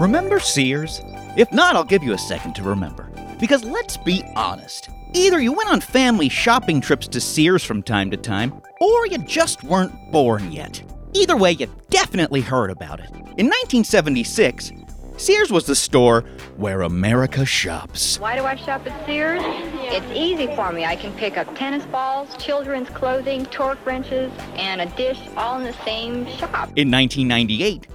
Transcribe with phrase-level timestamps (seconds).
[0.00, 1.02] Remember Sears?
[1.36, 3.10] If not, I'll give you a second to remember.
[3.38, 4.88] Because let's be honest.
[5.12, 9.18] Either you went on family shopping trips to Sears from time to time, or you
[9.18, 10.82] just weren't born yet.
[11.12, 13.10] Either way, you definitely heard about it.
[13.10, 14.72] In 1976,
[15.18, 16.22] Sears was the store
[16.56, 18.18] where America shops.
[18.18, 19.42] Why do I shop at Sears?
[19.44, 20.86] It's easy for me.
[20.86, 25.64] I can pick up tennis balls, children's clothing, torque wrenches, and a dish all in
[25.64, 26.70] the same shop.
[26.74, 27.86] In 1998,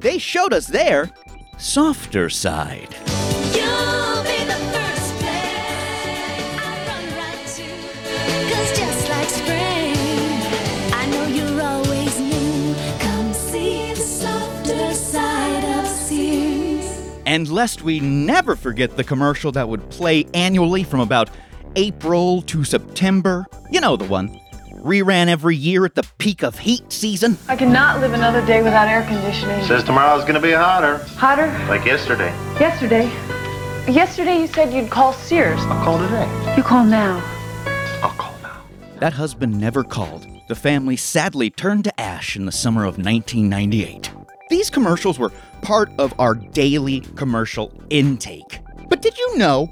[0.00, 1.10] they showed us their
[1.58, 2.94] softer side.
[3.54, 7.64] You'll be the first place I run right to.
[8.50, 9.96] 'Cause just like spring,
[10.92, 12.74] I know you're always new.
[13.00, 16.86] Come see the softer side of Sears.
[17.26, 21.30] And lest we never forget the commercial that would play annually from about
[21.76, 23.46] April to September.
[23.70, 24.40] You know the one.
[24.84, 27.38] Reran every year at the peak of heat season.
[27.48, 29.64] I cannot live another day without air conditioning.
[29.64, 31.46] Says tomorrow's gonna be hotter, Hotter?
[31.70, 32.28] like yesterday.
[32.60, 33.06] Yesterday.
[33.90, 35.58] Yesterday you said you'd call Sears.
[35.62, 36.54] I'll call today.
[36.54, 37.16] You call now.
[38.02, 38.62] I'll call now.
[39.00, 40.26] That husband never called.
[40.48, 44.12] The family sadly turned to ash in the summer of 1998.
[44.50, 45.32] These commercials were
[45.62, 48.60] part of our daily commercial intake.
[48.90, 49.70] But did you know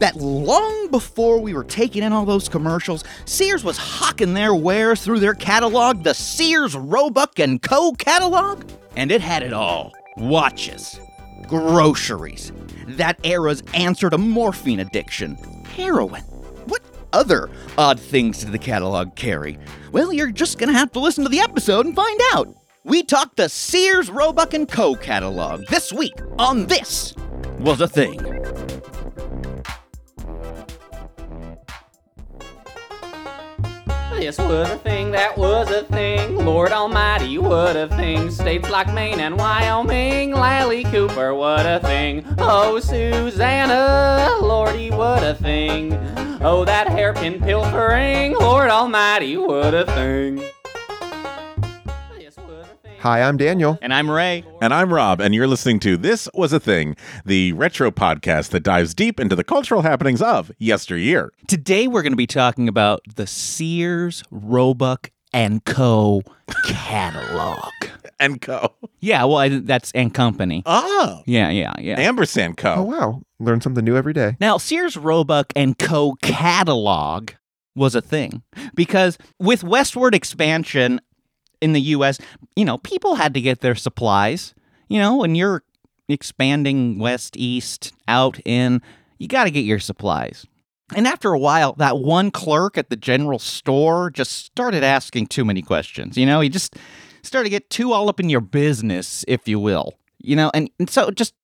[0.00, 5.02] that long before we were taking in all those commercials, Sears was hawking their wares
[5.02, 7.92] through their catalog, the Sears Roebuck and Co.
[7.92, 8.68] catalog?
[8.96, 10.98] And it had it all watches,
[11.46, 12.52] groceries,
[12.88, 15.36] that era's answer to morphine addiction,
[15.76, 16.22] heroin.
[16.66, 17.48] What other
[17.78, 19.58] odd things did the catalog carry?
[19.92, 22.48] Well, you're just gonna have to listen to the episode and find out.
[22.84, 24.94] We talked the Sears Roebuck and Co.
[24.94, 27.14] catalog this week on This
[27.58, 28.39] Was a Thing.
[34.20, 36.44] This was a thing, that was a thing.
[36.44, 38.30] Lord Almighty, what a thing.
[38.30, 40.32] States like Maine and Wyoming.
[40.32, 42.26] Lally Cooper, what a thing.
[42.36, 45.94] Oh, Susanna, Lordy, what a thing.
[46.42, 48.34] Oh, that hairpin pilfering.
[48.34, 50.44] Lord Almighty, what a thing.
[53.00, 53.78] Hi, I'm Daniel.
[53.80, 54.44] And I'm Ray.
[54.60, 58.60] And I'm Rob, and you're listening to This Was a Thing, the retro podcast that
[58.62, 61.32] dives deep into the cultural happenings of yesteryear.
[61.48, 66.22] Today we're going to be talking about the Sears Roebuck and Co.
[66.64, 67.70] catalog.
[68.22, 68.74] And Co.
[68.98, 70.62] Yeah, well, I, that's and company.
[70.66, 71.98] Oh, Yeah, yeah, yeah.
[71.98, 72.74] Ampersand Co.
[72.74, 73.22] Oh, wow.
[73.38, 74.36] Learn something new every day.
[74.38, 76.16] Now, Sears Roebuck and Co.
[76.20, 77.30] catalog
[77.74, 78.42] was a thing
[78.74, 81.00] because with westward expansion
[81.60, 82.18] in the U.S.,
[82.56, 84.54] you know, people had to get their supplies.
[84.88, 85.62] You know, when you're
[86.08, 88.82] expanding west, east, out, in,
[89.18, 90.46] you got to get your supplies.
[90.94, 95.44] And after a while, that one clerk at the general store just started asking too
[95.44, 96.16] many questions.
[96.16, 96.76] You know, he just
[97.22, 99.94] started to get too all up in your business, if you will.
[100.18, 101.34] You know, and, and so just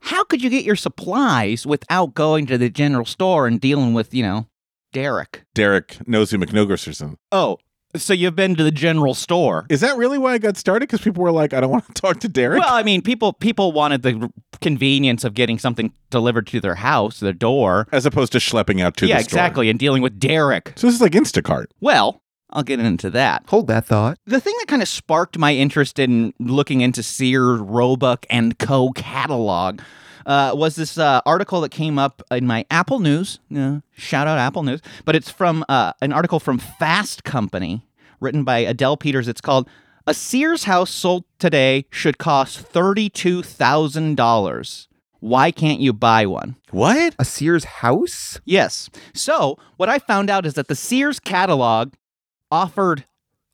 [0.00, 4.14] how could you get your supplies without going to the general store and dealing with,
[4.14, 4.46] you know,
[4.92, 5.42] Derek?
[5.54, 7.16] Derek Nosy McNogerson.
[7.30, 7.58] Oh,
[7.96, 9.66] so you've been to the general store.
[9.68, 10.88] Is that really why I got started?
[10.88, 12.60] Because people were like, I don't want to talk to Derek.
[12.60, 14.30] Well, I mean, people people wanted the
[14.60, 17.88] convenience of getting something delivered to their house, their door.
[17.92, 19.38] as opposed to schlepping out to yeah, the store.
[19.38, 20.72] exactly, and dealing with Derek.
[20.76, 21.66] So this is like Instacart.
[21.80, 23.44] Well, I'll get into that.
[23.48, 24.18] Hold that thought.
[24.26, 28.90] The thing that kind of sparked my interest in looking into Sears, Roebuck, and Co.
[28.90, 29.80] catalog
[30.26, 33.40] uh, was this uh, article that came up in my Apple News.
[33.54, 34.80] Uh, shout out Apple News.
[35.04, 37.86] But it's from uh, an article from Fast Company
[38.20, 39.28] written by Adele Peters.
[39.28, 39.68] It's called
[40.06, 44.86] A Sears House Sold Today Should Cost $32,000.
[45.20, 46.56] Why can't you buy one?
[46.70, 47.14] What?
[47.18, 48.40] A Sears house?
[48.44, 48.90] Yes.
[49.14, 51.92] So, what I found out is that the Sears catalog
[52.50, 53.04] offered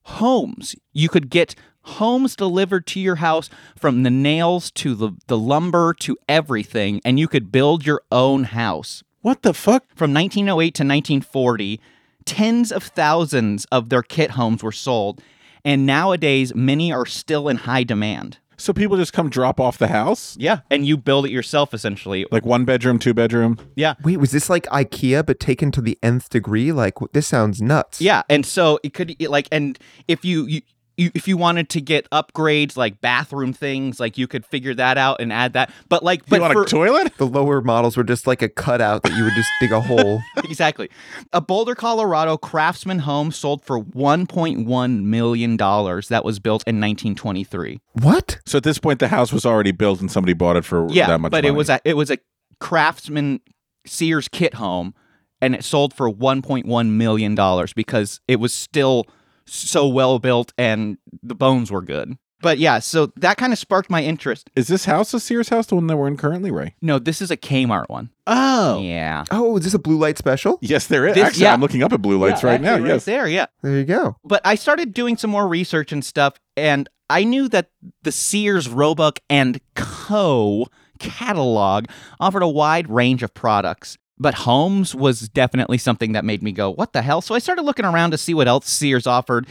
[0.04, 0.74] homes.
[0.94, 1.54] You could get
[1.88, 7.18] homes delivered to your house from the nails to the, the lumber to everything, and
[7.18, 9.02] you could build your own house.
[9.22, 9.84] What the fuck?
[9.94, 11.80] From 1908 to 1940,
[12.24, 15.20] tens of thousands of their kit homes were sold,
[15.64, 18.38] and nowadays many are still in high demand.
[18.60, 20.36] So people just come drop off the house?
[20.38, 22.26] Yeah, and you build it yourself essentially.
[22.32, 23.56] Like one bedroom, two bedroom?
[23.76, 23.94] Yeah.
[24.02, 26.72] Wait, was this like IKEA but taken to the nth degree?
[26.72, 28.00] Like, this sounds nuts.
[28.00, 29.78] Yeah, and so it could it, like, and
[30.08, 30.62] if you, you,
[30.98, 34.98] you if you wanted to get upgrades like bathroom things, like you could figure that
[34.98, 35.70] out and add that.
[35.88, 37.16] But like, but you want for, a toilet?
[37.16, 40.20] The lower models were just like a cutout that you would just dig a hole.
[40.44, 40.90] exactly,
[41.32, 46.08] a Boulder, Colorado craftsman home sold for 1.1 million dollars.
[46.08, 47.80] That was built in 1923.
[47.92, 48.38] What?
[48.46, 51.06] So at this point, the house was already built and somebody bought it for Yeah,
[51.06, 51.56] that much but it money.
[51.56, 52.18] was a it was a
[52.60, 53.40] craftsman
[53.86, 54.94] Sears kit home,
[55.40, 59.06] and it sold for 1.1 million dollars because it was still
[59.48, 62.16] so well built and the bones were good.
[62.40, 64.48] But yeah, so that kind of sparked my interest.
[64.54, 66.76] Is this house a Sears house, the one that we're in currently, Ray?
[66.80, 68.10] No, this is a Kmart one.
[68.28, 68.78] Oh.
[68.80, 69.24] Yeah.
[69.32, 70.56] Oh, is this a blue light special?
[70.62, 71.16] Yes, there is.
[71.16, 71.52] This- Actually, yeah.
[71.52, 72.74] I'm looking up at blue lights Yeah, right now.
[72.74, 73.04] actually Yes.
[73.06, 73.46] there, yeah.
[73.62, 74.16] There you go.
[74.22, 77.70] But I started doing some more research and stuff, and I knew that
[78.04, 80.66] the Sears, Roebuck, and Co.
[81.00, 81.86] catalog
[82.20, 83.98] offered a wide range of products.
[84.20, 87.20] But homes was definitely something that made me go, what the hell?
[87.20, 89.46] So I started looking around to see what else Sears offered.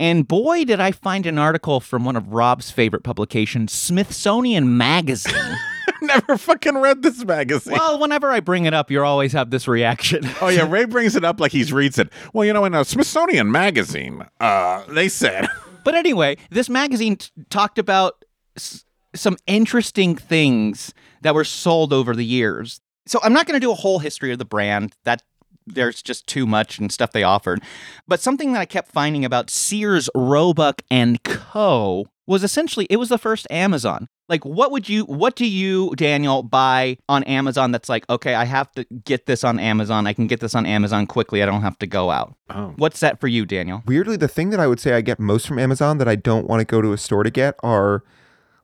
[0.00, 5.56] And boy, did I find an article from one of Rob's favorite publications, Smithsonian Magazine.
[6.02, 7.72] Never fucking read this magazine.
[7.72, 10.20] well, whenever I bring it up, you always have this reaction.
[10.40, 12.10] Oh yeah, Ray brings it up like he's reads it.
[12.32, 15.48] Well, you know, in a Smithsonian magazine, uh, they said
[15.84, 18.24] But anyway, this magazine t- talked about
[18.56, 18.84] s-
[19.14, 20.92] some interesting things
[21.22, 22.80] that were sold over the years.
[23.08, 24.94] So I'm not going to do a whole history of the brand.
[25.04, 25.22] That
[25.66, 27.62] there's just too much and stuff they offered.
[28.06, 33.08] But something that I kept finding about Sears, Roebuck and Co was essentially it was
[33.08, 34.08] the first Amazon.
[34.28, 38.44] Like what would you what do you Daniel buy on Amazon that's like okay, I
[38.44, 40.06] have to get this on Amazon.
[40.06, 41.42] I can get this on Amazon quickly.
[41.42, 42.34] I don't have to go out.
[42.50, 42.74] Oh.
[42.76, 43.82] What's that for you, Daniel?
[43.86, 46.46] Weirdly, the thing that I would say I get most from Amazon that I don't
[46.46, 48.04] want to go to a store to get are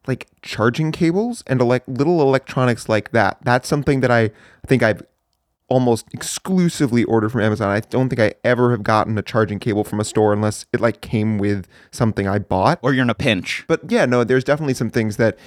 [0.07, 3.39] like charging cables and like little electronics like that.
[3.43, 4.31] That's something that I
[4.67, 5.03] think I've
[5.69, 7.71] almost exclusively ordered from Amazon.
[7.71, 10.81] I don't think I ever have gotten a charging cable from a store unless it
[10.81, 12.79] like came with something I bought.
[12.83, 13.65] Or you're in a pinch.
[13.67, 15.39] But yeah, no, there's definitely some things that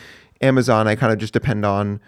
[0.41, 1.99] Amazon I kind of just depend on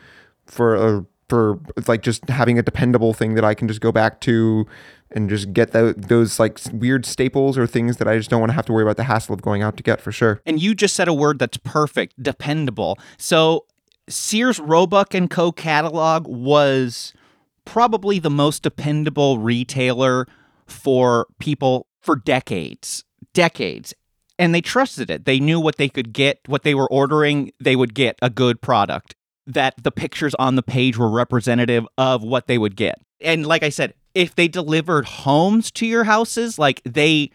[0.46, 4.20] for a for like just having a dependable thing that I can just go back
[4.22, 4.66] to
[5.12, 8.50] and just get tho- those like weird staples or things that I just don't want
[8.52, 10.42] to have to worry about the hassle of going out to get for sure.
[10.46, 12.98] And you just said a word that's perfect, dependable.
[13.18, 13.66] So
[14.08, 17.14] Sears Roebuck and Co catalog was
[17.66, 20.28] probably the most dependable retailer
[20.66, 23.04] for people for decades.
[23.34, 23.94] Decades.
[24.38, 25.26] And they trusted it.
[25.26, 28.62] They knew what they could get, what they were ordering, they would get a good
[28.62, 29.16] product.
[29.50, 33.02] That the pictures on the page were representative of what they would get.
[33.20, 37.32] And like I said, if they delivered homes to your houses, like they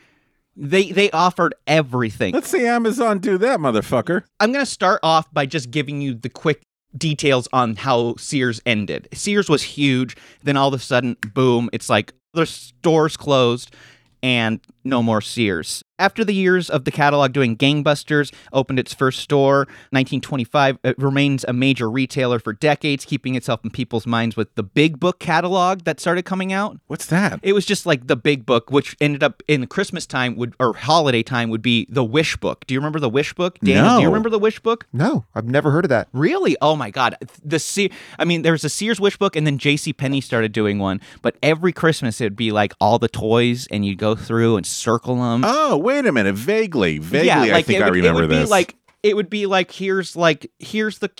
[0.57, 2.33] they they offered everything.
[2.33, 4.23] Let's see Amazon do that, motherfucker.
[4.41, 6.63] I'm going to start off by just giving you the quick
[6.97, 9.09] details on how Sears ended.
[9.13, 10.17] Sears was huge.
[10.43, 13.75] Then all of a sudden, boom, it's like the stores closed
[14.23, 15.83] and no more Sears.
[15.97, 19.59] After the years of the catalog doing gangbusters, opened its first store,
[19.91, 20.79] 1925.
[20.83, 24.65] It uh, remains a major retailer for decades, keeping itself in people's minds with the
[24.65, 26.81] Big Book catalog that started coming out.
[26.89, 27.39] What's that?
[27.45, 30.75] It was just like the big book, which ended up in Christmas time would or
[30.75, 32.67] holiday time would be the Wish book.
[32.67, 33.61] Do you remember the Wish book?
[33.61, 34.87] Daniel, do you remember the Wish book?
[34.93, 36.09] No, I've never heard of that.
[36.13, 36.57] Really?
[36.61, 37.17] Oh my God!
[37.45, 39.93] The Se- I mean, there was a Sears Wish book, and then J.C.
[39.93, 41.01] Penney started doing one.
[41.23, 45.17] But every Christmas, it'd be like all the toys, and you'd go through and circle
[45.17, 45.43] them.
[45.45, 46.35] Oh, wait a minute.
[46.35, 48.49] Vaguely, vaguely, yeah, I think it I would, remember it would this.
[48.49, 51.11] Be like it would be like here's like here's the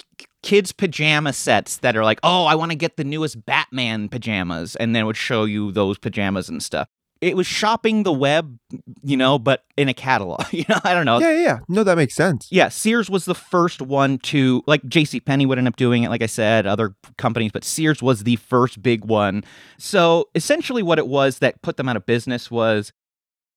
[0.43, 4.77] kids pajama sets that are like oh I want to get the newest Batman pajamas,
[4.77, 6.89] and then it would show you those pajamas and stuff.
[7.21, 8.59] It was shopping the web,
[9.03, 10.45] you know, but in a catalog.
[10.53, 11.19] You know, I don't know.
[11.21, 11.59] Yeah, yeah, yeah.
[11.69, 12.49] No, that makes sense.
[12.51, 15.21] Yeah, Sears was the first one to like J.C.
[15.21, 18.37] Penney would end up doing it, like I said, other companies, but Sears was the
[18.37, 19.43] first big one.
[19.79, 22.93] So essentially, what it was that put them out of business was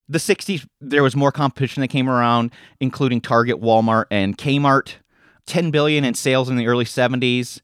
[0.10, 0.66] the '60s.
[0.82, 4.96] There was more competition that came around, including Target, Walmart, and Kmart.
[5.46, 7.62] 10 billion in sales in the early 70s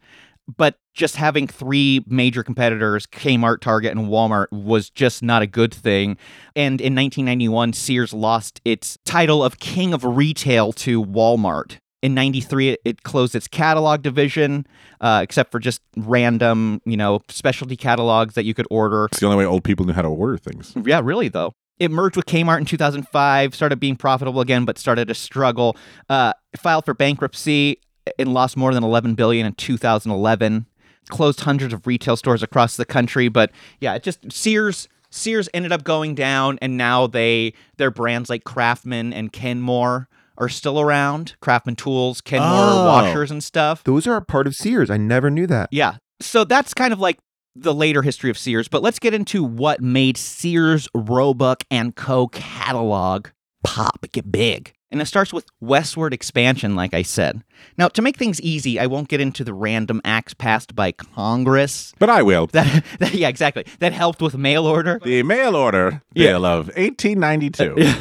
[0.57, 5.73] but just having three major competitors Kmart, Target and Walmart was just not a good
[5.73, 6.17] thing
[6.55, 12.77] and in 1991 Sears lost its title of king of retail to Walmart in 93
[12.83, 14.65] it, closed its catalog division
[15.01, 19.25] uh, except for just random you know specialty catalogs that you could order it's the
[19.25, 20.73] only way old people knew how to order things.
[20.85, 21.53] yeah, really though.
[21.79, 25.75] It merged with Kmart in 2005, started being profitable again, but started to struggle.
[26.09, 27.79] Uh, filed for bankruptcy
[28.19, 30.65] and lost more than 11 billion in 2011.
[31.09, 33.51] Closed hundreds of retail stores across the country, but
[33.81, 34.87] yeah, it just Sears.
[35.09, 40.49] Sears ended up going down, and now they their brands like Craftman and Kenmore are
[40.49, 41.35] still around.
[41.41, 42.85] Craftman tools, Kenmore Oh.
[42.85, 43.83] washers and stuff.
[43.83, 44.89] Those are a part of Sears.
[44.89, 45.69] I never knew that.
[45.71, 45.97] Yeah.
[46.21, 47.19] So that's kind of like
[47.55, 52.27] the later history of Sears, but let's get into what made Sears, Roebuck, and Co.
[52.27, 53.27] catalog
[53.63, 54.73] pop, get big.
[54.91, 57.43] And it starts with westward expansion, like I said.
[57.79, 61.93] Now, to make things easy, I won't get into the random acts passed by Congress.
[61.97, 62.45] But I will.
[62.47, 63.65] That, that yeah, exactly.
[63.79, 64.99] That helped with mail order.
[65.03, 66.33] The mail order Yeah.
[66.33, 67.75] bill of 1892.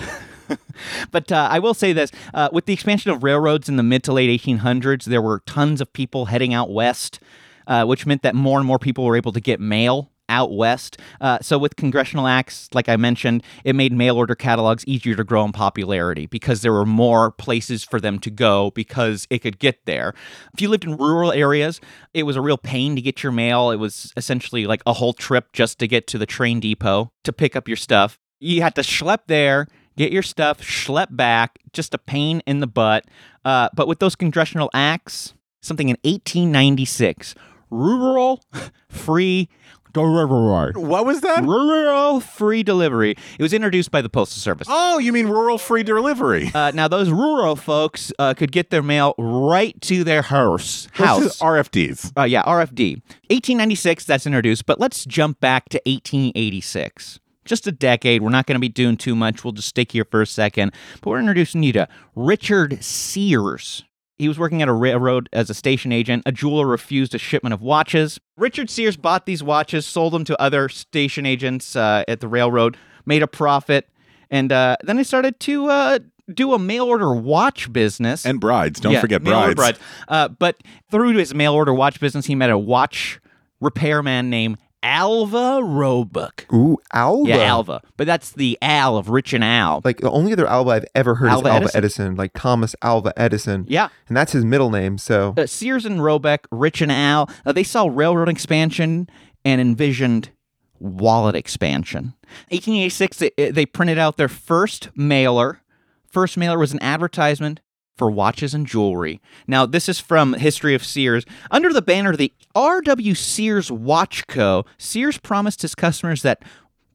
[1.11, 4.02] But uh, I will say this uh, with the expansion of railroads in the mid
[4.04, 7.21] to late 1800s, there were tons of people heading out west,
[7.66, 10.99] uh, which meant that more and more people were able to get mail out west.
[11.21, 15.25] Uh, so, with congressional acts, like I mentioned, it made mail order catalogs easier to
[15.25, 19.59] grow in popularity because there were more places for them to go because it could
[19.59, 20.14] get there.
[20.54, 21.81] If you lived in rural areas,
[22.14, 23.71] it was a real pain to get your mail.
[23.71, 27.33] It was essentially like a whole trip just to get to the train depot to
[27.33, 28.19] pick up your stuff.
[28.40, 32.66] You had to schlep there, get your stuff, schlep back, just a pain in the
[32.66, 33.04] butt.
[33.45, 37.35] Uh, but with those congressional acts, something in 1896,
[37.73, 38.43] rural
[38.88, 39.49] free
[39.93, 40.73] delivery.
[40.75, 41.45] What was that?
[41.45, 43.14] Rural free delivery.
[43.38, 44.67] It was introduced by the Postal Service.
[44.71, 46.50] Oh, you mean rural free delivery?
[46.55, 50.87] Uh, now, those rural folks uh, could get their mail right to their house.
[50.97, 51.23] This House.
[51.23, 52.12] is RFDs.
[52.17, 53.02] Uh, yeah, RFD.
[53.29, 57.19] 1896, that's introduced, but let's jump back to 1886.
[57.45, 58.23] Just a decade.
[58.23, 59.43] We're not going to be doing too much.
[59.43, 60.73] We'll just stick here for a second.
[61.00, 63.85] But we're introducing you to Richard Sears.
[64.19, 66.23] He was working at a railroad as a station agent.
[66.26, 68.21] A jeweler refused a shipment of watches.
[68.37, 72.76] Richard Sears bought these watches, sold them to other station agents uh, at the railroad,
[73.04, 73.88] made a profit,
[74.31, 75.99] and uh, then he started to uh,
[76.33, 78.25] do a mail order watch business.
[78.25, 78.81] And brides.
[78.81, 79.78] Don't Yeah, forget order brides.
[80.09, 80.57] Uh, but
[80.90, 83.21] through his mail order watch business, he met a watch
[83.61, 86.47] repairman named Alvah Roebuck.
[86.53, 87.29] Ooh, Alva.
[87.29, 87.83] Yeah, Alva.
[87.97, 89.81] But that's the Al of Rich and Al.
[89.85, 91.77] Like the only other Alva I've ever heard Alva is Alva Edison.
[92.05, 92.15] Edison.
[92.17, 93.65] like Thomas Alva Edison.
[93.69, 93.89] yeah.
[94.09, 94.99] And that's his middle name.
[94.99, 99.09] So Uh, Sears and Roebuck, Rich and Al, uh, they saw railroad expansion
[99.45, 100.31] and envisioned
[100.79, 102.15] wallet expansion.
[102.51, 105.61] 1886, they, they printed out their first mailer.
[106.09, 107.61] First mailer was an advertisement
[108.02, 109.21] for watches and jewelry.
[109.47, 111.25] Now, this is from History of Sears.
[111.52, 113.14] Under the banner of the R.W.
[113.14, 116.42] Sears Watch Co., Sears promised his customers that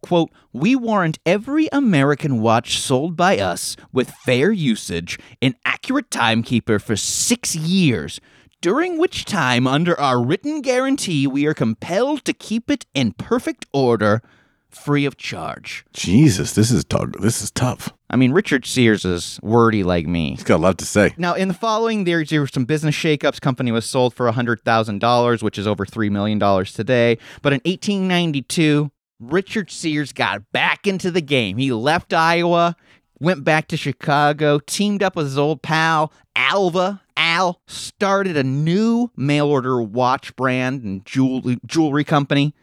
[0.01, 6.77] quote, we warrant every American watch sold by us with fair usage, an accurate timekeeper
[6.77, 8.19] for six years,
[8.59, 13.65] during which time, under our written guarantee, we are compelled to keep it in perfect
[13.71, 14.21] order,
[14.69, 15.85] free of charge.
[15.93, 17.11] Jesus, this is tough.
[17.21, 17.93] This is tough.
[18.09, 20.31] I mean, Richard Sears is wordy like me.
[20.31, 21.13] He's got a lot to say.
[21.17, 23.41] Now, in the following, there, there were some business shakeups.
[23.41, 27.17] Company was sold for $100,000, which is over $3 million today.
[27.41, 31.57] But in 1892, Richard Sears got back into the game.
[31.57, 32.77] He left Iowa,
[33.19, 37.01] went back to Chicago, teamed up with his old pal, Alvah.
[37.17, 42.53] Al started a new mail order watch brand and jewelry, jewelry company.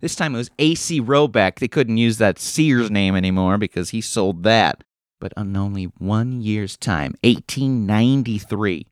[0.00, 1.58] This time it was AC Roebuck.
[1.58, 4.84] They couldn't use that Sears name anymore because he sold that.
[5.20, 8.86] But in only one year's time, 1893,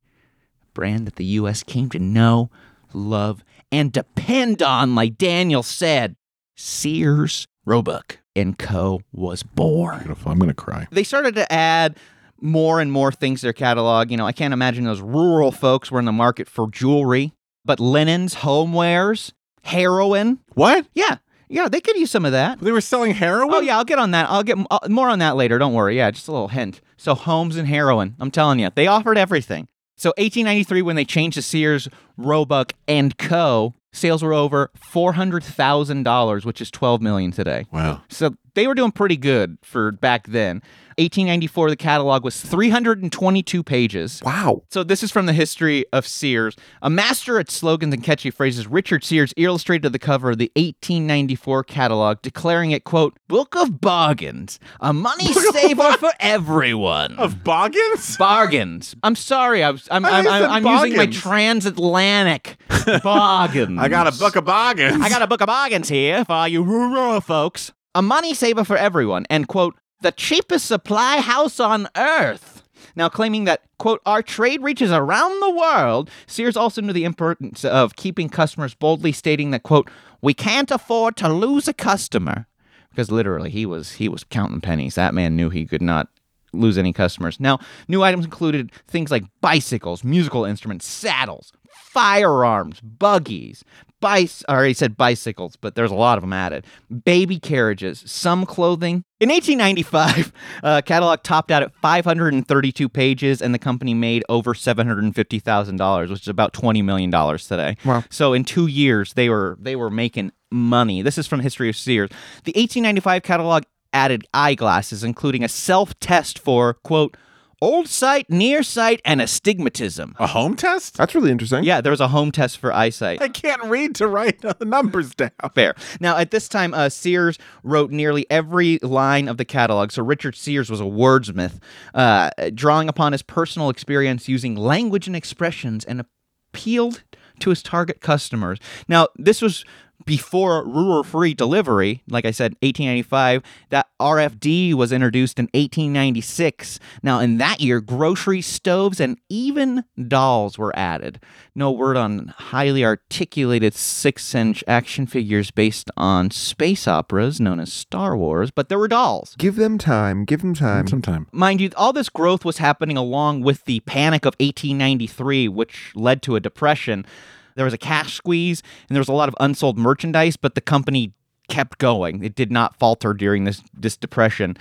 [0.62, 1.62] a brand that the U.S.
[1.62, 2.50] came to know,
[2.92, 6.16] love, and depend on, like Daniel said,
[6.56, 9.00] Sears Roebuck and Co.
[9.12, 9.98] was born.
[9.98, 10.32] Beautiful.
[10.32, 10.86] I'm going to cry.
[10.90, 11.96] They started to add
[12.40, 14.10] more and more things to their catalog.
[14.10, 17.32] You know, I can't imagine those rural folks were in the market for jewelry,
[17.64, 20.40] but linens, homewares, heroin.
[20.54, 20.86] What?
[20.94, 21.18] Yeah,
[21.54, 22.58] yeah, they could use some of that.
[22.58, 23.54] They were selling heroin?
[23.54, 24.28] Oh yeah, I'll get on that.
[24.28, 25.56] I'll get uh, more on that later.
[25.56, 25.96] Don't worry.
[25.96, 26.80] Yeah, just a little hint.
[26.96, 28.16] So homes and heroin.
[28.18, 29.68] I'm telling you, they offered everything.
[29.96, 35.42] So 1893, when they changed to Sears, Roebuck and Co., sales were over four hundred
[35.44, 37.64] thousand dollars, which is 12 million today.
[37.72, 38.02] Wow.
[38.08, 40.62] So they were doing pretty good for back then.
[40.96, 44.22] 1894, the catalog was 322 pages.
[44.24, 44.62] wow.
[44.70, 46.54] So this is from the history of Sears.
[46.82, 51.64] A master at slogans and catchy phrases, Richard Sears illustrated the cover of the 1894
[51.64, 57.16] catalog, declaring it, quote, Book of Bargains, a money saver for everyone.
[57.18, 58.94] Of bargains Bargains.
[59.02, 62.56] I'm sorry, I was, I'm, I I'm, I'm, I'm using my transatlantic
[63.02, 63.80] bargains.
[63.84, 65.02] I got a book of bargains.
[65.02, 67.70] I got a book of bargains here for all you rural folks.
[67.94, 72.62] A money saver for everyone, and quote, the cheapest supply house on earth.
[72.96, 77.62] Now, claiming that, quote, our trade reaches around the world, Sears also knew the importance
[77.62, 79.90] of keeping customers boldly stating that, quote,
[80.22, 82.46] we can't afford to lose a customer.
[82.88, 84.94] Because literally, he was he was counting pennies.
[84.94, 86.08] That man knew he could not
[86.54, 87.38] lose any customers.
[87.38, 91.52] Now, new items included things like bicycles, musical instruments, saddles,
[91.94, 93.64] firearms, buggies,
[94.00, 94.44] bice.
[94.48, 96.66] I already said bicycles, but there's a lot of them added.
[97.04, 99.04] Baby carriages, some clothing.
[99.20, 100.32] In 1895,
[100.62, 106.28] uh, catalog topped out at 532 pages, and the company made over $750,000, which is
[106.28, 107.76] about $20 million today.
[107.84, 108.02] Wow.
[108.10, 111.00] So in two years, they were they were making money.
[111.00, 112.10] This is from History of Sears.
[112.42, 117.16] The 1895 catalog added eyeglasses, including a self-test for quote
[117.60, 120.14] old sight, near sight, and astigmatism.
[120.18, 120.96] A home test?
[120.96, 121.64] That's really interesting.
[121.64, 123.22] Yeah, there was a home test for eyesight.
[123.22, 125.30] I can't read to write the numbers down.
[125.54, 125.74] Fair.
[126.00, 129.92] Now, at this time, uh, Sears wrote nearly every line of the catalog.
[129.92, 131.58] So Richard Sears was a wordsmith,
[131.94, 136.04] uh, drawing upon his personal experience using language and expressions and
[136.52, 137.02] appealed
[137.40, 138.58] to his target customers.
[138.88, 139.64] Now, this was
[140.04, 146.78] before rural free delivery, like I said, 1895, that RFD was introduced in 1896.
[147.02, 151.20] Now, in that year, grocery stoves and even dolls were added.
[151.54, 157.72] No word on highly articulated six inch action figures based on space operas known as
[157.72, 159.34] Star Wars, but there were dolls.
[159.38, 160.24] Give them time.
[160.24, 160.86] Give them time.
[160.86, 161.26] Some time.
[161.32, 166.22] Mind you, all this growth was happening along with the panic of 1893, which led
[166.22, 167.06] to a depression.
[167.54, 170.60] There was a cash squeeze and there was a lot of unsold merchandise, but the
[170.60, 171.12] company
[171.48, 172.24] kept going.
[172.24, 174.56] It did not falter during this, this depression.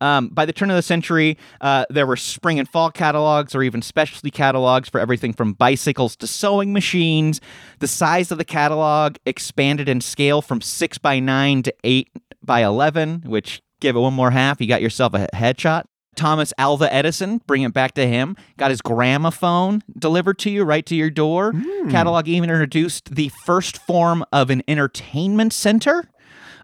[0.00, 3.62] Um, by the turn of the century, uh, there were spring and fall catalogs or
[3.62, 7.40] even specialty catalogs for everything from bicycles to sewing machines.
[7.78, 12.10] The size of the catalog expanded in scale from 6 by 9 to 8
[12.42, 15.84] by 11, which give it one more half, you got yourself a headshot.
[16.14, 20.84] Thomas Alva Edison, bring it back to him, got his gramophone delivered to you right
[20.86, 21.52] to your door.
[21.52, 21.90] Hmm.
[21.90, 26.08] Catalog even introduced the first form of an entertainment center.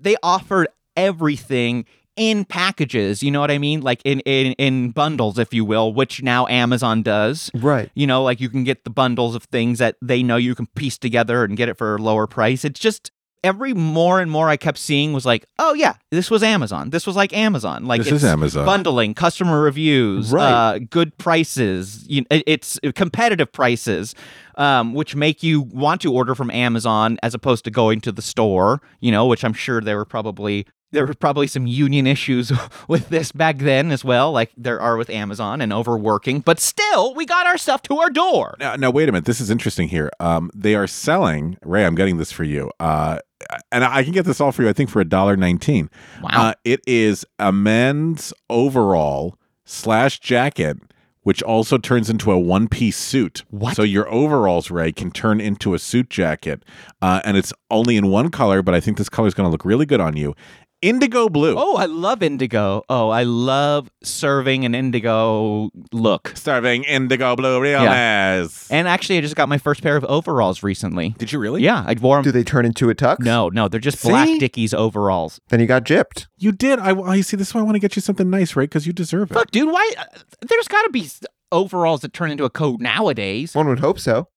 [0.01, 1.85] They offered everything
[2.17, 3.81] in packages, you know what I mean?
[3.81, 7.51] Like in, in in bundles, if you will, which now Amazon does.
[7.55, 7.91] Right.
[7.95, 10.67] You know, like you can get the bundles of things that they know you can
[10.67, 12.65] piece together and get it for a lower price.
[12.65, 13.11] It's just
[13.43, 16.91] every more and more I kept seeing was like, oh yeah, this was Amazon.
[16.91, 17.87] This was like Amazon.
[17.87, 18.67] Like This it's is Amazon.
[18.67, 20.51] bundling, customer reviews, Right.
[20.53, 22.05] uh, good prices.
[22.09, 24.15] You, it- it's competitive prices,
[24.57, 28.23] um, which make you want to order from Amazon as opposed to going to the
[28.23, 28.81] store.
[29.01, 32.51] You know, which I'm sure there were probably there were probably some union issues
[32.89, 36.41] with this back then as well, like there are with Amazon and overworking.
[36.41, 38.57] But still, we got our stuff to our door.
[38.59, 39.25] Now, now, wait a minute.
[39.25, 40.11] This is interesting here.
[40.19, 41.87] Um, they are selling Ray.
[41.87, 42.73] I'm getting this for you.
[42.81, 43.21] Uh,
[43.73, 44.69] and I can get this all for you.
[44.69, 45.91] I think for a dollar nineteen.
[46.23, 46.31] Wow.
[46.33, 50.79] Uh, it is a men's overall slash jacket,
[51.23, 53.45] which also turns into a one piece suit.
[53.51, 53.77] What?
[53.77, 56.65] So your overalls, Ray, can turn into a suit jacket,
[57.03, 58.63] uh, and it's only in one color.
[58.63, 60.35] But I think this color is going to look really good on you.
[60.83, 61.57] Indigo blue.
[61.59, 62.83] Oh, I love indigo.
[62.89, 66.33] Oh, I love serving an indigo look.
[66.35, 68.71] Serving indigo blue realness.
[68.71, 71.11] And actually, I just got my first pair of overalls recently.
[71.19, 71.63] Did you really?
[71.63, 72.25] Yeah, I wore them.
[72.25, 73.21] Do they turn into a tux?
[73.21, 74.39] No, no, they're just black See?
[74.39, 75.39] Dickies overalls.
[75.51, 76.29] Then you got gypped.
[76.39, 76.79] You did.
[76.79, 77.37] I, I see.
[77.37, 78.69] This is why I want to get you something nice, right?
[78.69, 79.35] Because you deserve it.
[79.35, 79.91] Look, dude, why?
[79.99, 80.05] Uh,
[80.49, 81.11] there's got to be
[81.53, 83.55] overalls that turn into a coat nowadays.
[83.55, 84.29] One would hope so.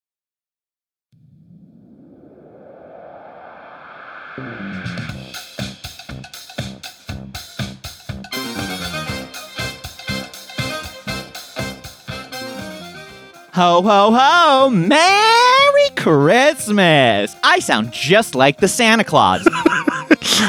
[13.54, 14.70] Ho, ho, ho!
[14.72, 17.36] Merry Christmas!
[17.44, 19.48] I sound just like the Santa Claus.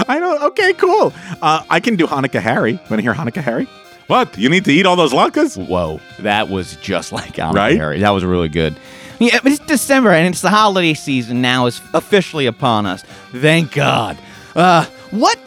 [0.08, 0.42] I don't.
[0.44, 1.12] Okay, cool.
[1.42, 2.76] Uh, I can do Hanukkah Harry.
[2.88, 3.68] Want to hear Hanukkah Harry?
[4.06, 4.38] What?
[4.38, 5.62] You need to eat all those latkes?
[5.68, 7.76] Whoa, that was just like Alan Right?
[7.76, 8.00] Harry.
[8.00, 8.74] That was really good.
[9.18, 13.02] Yeah, it's December and it's the holiday season now is officially upon us.
[13.32, 14.16] Thank God.
[14.56, 15.38] Uh, what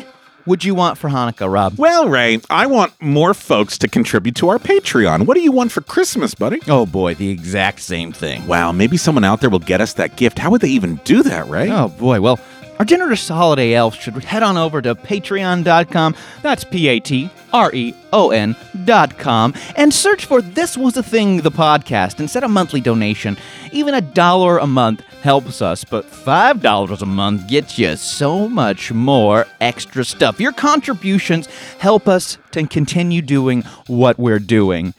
[0.47, 1.73] would you want for Hanukkah, Rob?
[1.77, 5.25] Well, Ray, I want more folks to contribute to our Patreon.
[5.25, 6.59] What do you want for Christmas, buddy?
[6.67, 8.47] Oh boy, the exact same thing.
[8.47, 10.39] Wow, maybe someone out there will get us that gift.
[10.39, 11.69] How would they even do that, Ray?
[11.69, 12.39] Oh boy, well,
[12.79, 16.15] our generous holiday elves should head on over to patreon.com.
[16.41, 20.95] That's P A T R E O N dot com and search for This Was
[20.97, 23.37] a Thing, the podcast, and set a monthly donation.
[23.71, 28.47] Even a dollar a month helps us, but five dollars a month gets you so
[28.47, 30.39] much more extra stuff.
[30.39, 31.47] Your contributions
[31.79, 34.93] help us to continue doing what we're doing.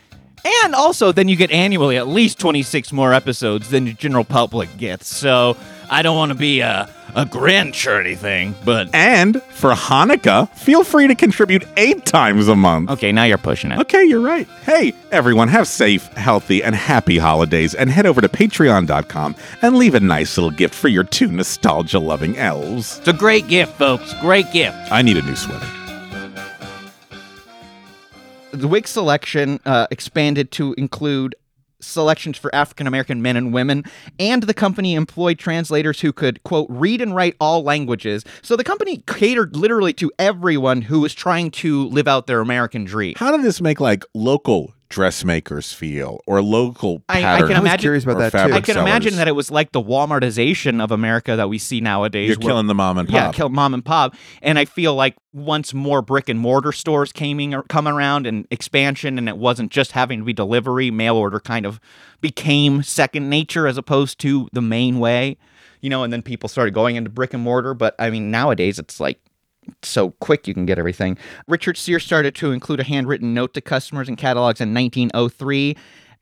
[0.65, 4.77] And also, then you get annually at least 26 more episodes than the general public
[4.79, 5.07] gets.
[5.15, 5.57] So
[5.91, 8.89] I don't want to be a, a Grinch or anything, but.
[8.95, 12.91] And for Hanukkah, feel free to contribute eight times a month.
[12.91, 13.79] Okay, now you're pushing it.
[13.81, 14.47] Okay, you're right.
[14.63, 19.95] Hey, everyone, have safe, healthy, and happy holidays and head over to patreon.com and leave
[19.95, 22.99] a nice little gift for your two nostalgia loving elves.
[22.99, 24.15] It's a great gift, folks.
[24.21, 24.77] Great gift.
[24.91, 25.67] I need a new sweater.
[28.53, 31.35] The wig selection uh, expanded to include
[31.81, 33.85] selections for African American men and women,
[34.19, 38.25] and the company employed translators who could, quote, read and write all languages.
[38.43, 42.85] So the company catered literally to everyone who was trying to live out their American
[42.85, 43.15] dream.
[43.17, 47.49] How did this make like local dressmakers feel or local I- I pattern?
[47.49, 48.55] can I was imagine- curious about that too.
[48.55, 52.29] I can imagine that it was like the Walmartization of America that we see nowadays.
[52.29, 53.15] You're where- killing the mom and pop.
[53.15, 54.15] Yeah, kill mom and pop.
[54.43, 58.47] And I feel like once more brick and mortar stores came in, come around and
[58.51, 61.79] expansion, and it wasn't just having to be delivery, mail order kind of
[62.21, 65.37] became second nature as opposed to the main way,
[65.81, 66.03] you know.
[66.03, 67.75] And then people started going into brick and mortar.
[67.75, 69.21] But I mean, nowadays it's like
[69.83, 71.17] so quick you can get everything.
[71.47, 75.77] Richard Sears started to include a handwritten note to customers and catalogs in 1903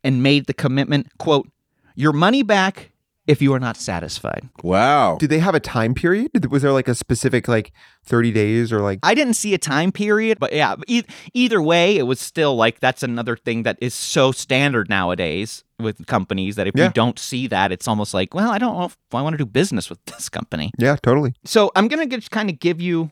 [0.05, 1.49] and made the commitment, quote,
[1.95, 2.91] your money back
[3.27, 4.49] if you are not satisfied.
[4.63, 5.17] Wow.
[5.19, 6.49] Did they have a time period?
[6.49, 7.73] Was there like a specific like
[8.05, 11.03] 30 days or like I didn't see a time period, but yeah, e-
[11.35, 16.07] either way, it was still like that's another thing that is so standard nowadays with
[16.07, 16.85] companies that if Yeah.
[16.87, 19.39] you don't see that, it's almost like, well, I don't know if I want to
[19.39, 20.71] do business with this company.
[20.79, 21.35] Yeah, totally.
[21.45, 23.11] So I'm going to just kind of give you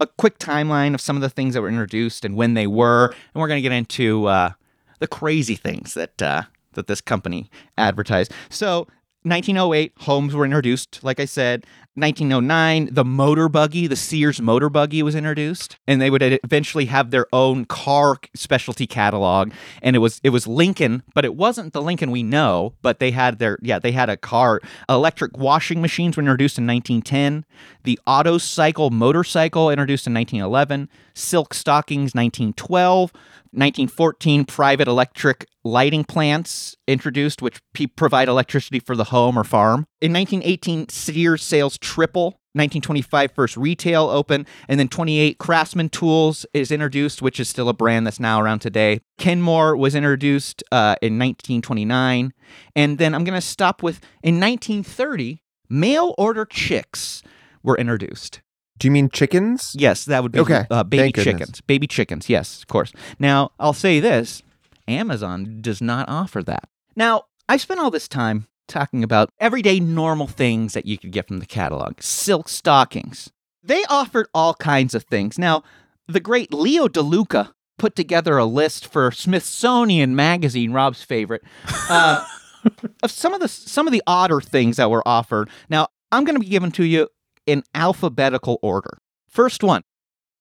[0.00, 3.06] a quick timeline of some of the things that were introduced and when they were,
[3.06, 4.52] and we're going to get into uh,
[4.98, 8.32] the crazy things that uh, that this company advertised.
[8.50, 8.86] So
[9.22, 11.66] 1908, homes were introduced, like I said.
[11.96, 17.12] 1909, the motor buggy, the Sears motor buggy was introduced, and they would eventually have
[17.12, 19.52] their own car specialty catalog.
[19.80, 22.74] And it was it was Lincoln, but it wasn't the Lincoln we know.
[22.82, 24.60] But they had their yeah, they had a car.
[24.88, 27.44] Electric washing machines were introduced in 1910.
[27.84, 30.88] The auto cycle motorcycle introduced in 1911.
[31.14, 33.12] Silk stockings 1912.
[33.54, 39.86] 1914 private electric lighting plants introduced which pe- provide electricity for the home or farm.
[40.00, 42.40] In 1918 sears sales triple.
[42.56, 44.46] 1925 first retail open.
[44.68, 48.60] And then 28 craftsman tools is introduced which is still a brand that's now around
[48.60, 49.00] today.
[49.18, 52.32] Kenmore was introduced uh, in 1929
[52.76, 57.22] and then i'm going to stop with in 1930 mail order chicks
[57.62, 58.40] were introduced
[58.78, 59.74] Do you mean chickens?
[59.78, 61.32] Yes, that would be Okay, uh, baby thank goodness.
[61.34, 61.60] chickens.
[61.62, 62.92] Baby chickens, yes, of course.
[63.18, 64.42] Now, I'll say this
[64.88, 66.68] Amazon does not offer that.
[66.96, 71.28] Now, I spent all this time talking about everyday normal things that you could get
[71.28, 73.30] from the catalog silk stockings.
[73.62, 75.38] They offered all kinds of things.
[75.38, 75.62] Now,
[76.06, 81.42] the great Leo DeLuca put together a list for Smithsonian Magazine, Rob's favorite,
[81.88, 82.24] uh,
[83.02, 85.48] of some of the some of the odder things that were offered.
[85.68, 87.08] Now, I'm going to be giving to you
[87.46, 88.98] in alphabetical order.
[89.28, 89.82] First one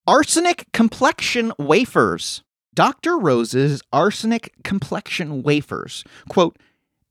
[0.06, 2.44] arsenic complexion wafers.
[2.74, 3.18] Dr.
[3.18, 6.04] Rose's arsenic complexion wafers.
[6.28, 6.58] Quote,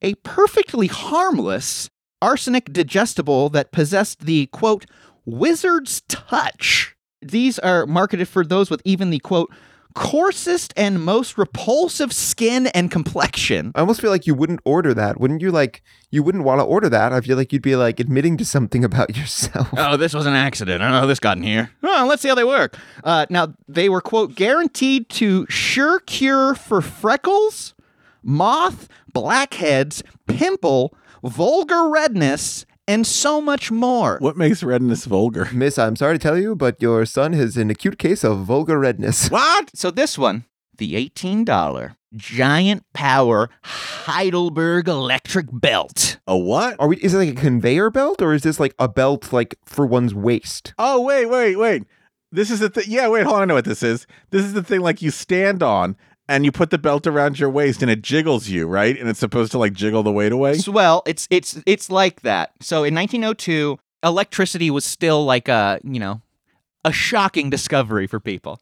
[0.02, 1.88] a perfectly harmless
[2.20, 4.87] arsenic digestible that possessed the, quote,
[5.24, 6.96] wizard's touch.
[7.20, 9.52] These are marketed for those with even the, quote,
[9.94, 13.72] coarsest and most repulsive skin and complexion.
[13.74, 15.20] I almost feel like you wouldn't order that.
[15.20, 17.12] Wouldn't you like you wouldn't want to order that?
[17.12, 19.68] I feel like you'd be like admitting to something about yourself.
[19.76, 20.83] Oh, this was an accident.
[20.83, 21.70] I don't know how this got in here.
[21.81, 22.76] Well, let's see how they work.
[23.05, 27.74] Uh, now, they were, quote, guaranteed to sure cure for freckles,
[28.22, 34.18] moth, blackheads, pimple, vulgar redness, and so much more.
[34.18, 35.49] What makes redness vulgar?
[35.53, 38.79] Miss, I'm sorry to tell you, but your son has an acute case of vulgar
[38.79, 39.29] redness.
[39.31, 39.71] What?
[39.75, 40.45] So, this one,
[40.77, 46.18] the $18 Giant Power Heidelberg Electric Belt.
[46.27, 46.77] A what?
[46.79, 49.57] Are we is it like a conveyor belt or is this like a belt like
[49.64, 50.75] for one's waist?
[50.79, 51.85] Oh, wait, wait, wait.
[52.31, 52.85] This is the thing.
[52.88, 53.42] Yeah, wait, hold on.
[53.42, 54.07] I know what this is.
[54.31, 55.97] This is the thing like you stand on
[56.33, 58.99] and you put the belt around your waist and it jiggles you, right?
[58.99, 60.59] And it's supposed to like jiggle the weight away.
[60.66, 62.53] Well, it's it's it's like that.
[62.61, 66.23] So in 1902, electricity was still like a you know
[66.85, 68.59] a shocking discovery for people.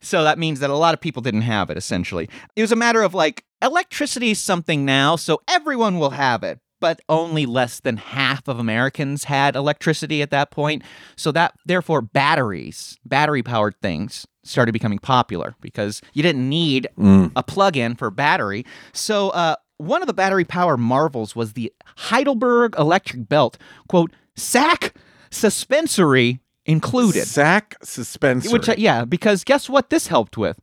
[0.00, 1.78] So that means that a lot of people didn't have it.
[1.78, 6.42] Essentially, it was a matter of like electricity is something now, so everyone will have
[6.42, 6.58] it.
[6.80, 10.82] But only less than half of Americans had electricity at that point.
[11.16, 16.88] So that therefore batteries, battery powered things started becoming popular because you didn't need
[17.36, 18.66] a plug-in for battery.
[18.92, 23.56] So uh, one of the battery power marvels was the Heidelberg electric belt,
[23.88, 24.94] quote, sack
[25.30, 27.26] suspensory included.
[27.26, 28.52] Sack suspensory.
[28.52, 30.60] Which, uh, yeah, because guess what this helped with?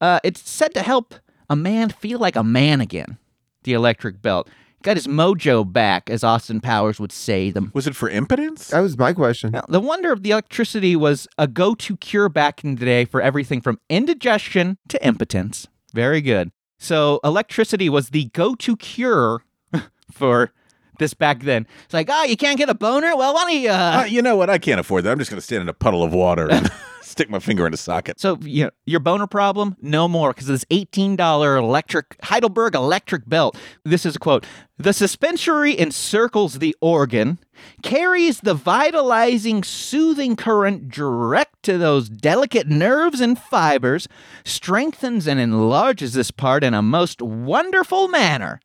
[0.00, 1.14] Uh, it's said to help
[1.50, 3.18] a man feel like a man again.
[3.64, 4.48] The electric belt
[4.82, 7.50] got his mojo back, as Austin Powers would say.
[7.50, 8.68] The was it for impotence?
[8.68, 9.50] That was my question.
[9.50, 13.20] now, the wonder of the electricity was a go-to cure back in the day for
[13.20, 15.66] everything from indigestion to impotence.
[15.92, 16.50] Very good.
[16.78, 19.42] So electricity was the go-to cure
[20.12, 20.52] for
[20.98, 21.66] this back then.
[21.84, 23.16] It's like, oh, you can't get a boner?
[23.16, 23.70] Well, why don't you?
[23.70, 24.00] Uh...
[24.02, 24.50] Uh, you know what?
[24.50, 25.12] I can't afford that.
[25.12, 26.70] I'm just going to stand in a puddle of water and
[27.18, 28.20] stick my finger in a socket.
[28.20, 33.28] So you know, your boner problem, no more, because this eighteen dollar electric Heidelberg electric
[33.28, 33.56] belt.
[33.84, 37.38] This is a quote: "The suspensory encircles the organ,
[37.82, 44.06] carries the vitalizing, soothing current direct to those delicate nerves and fibers,
[44.44, 48.60] strengthens and enlarges this part in a most wonderful manner."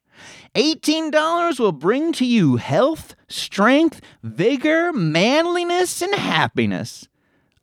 [0.55, 7.07] $18 will bring to you health, strength, vigor, manliness, and happiness.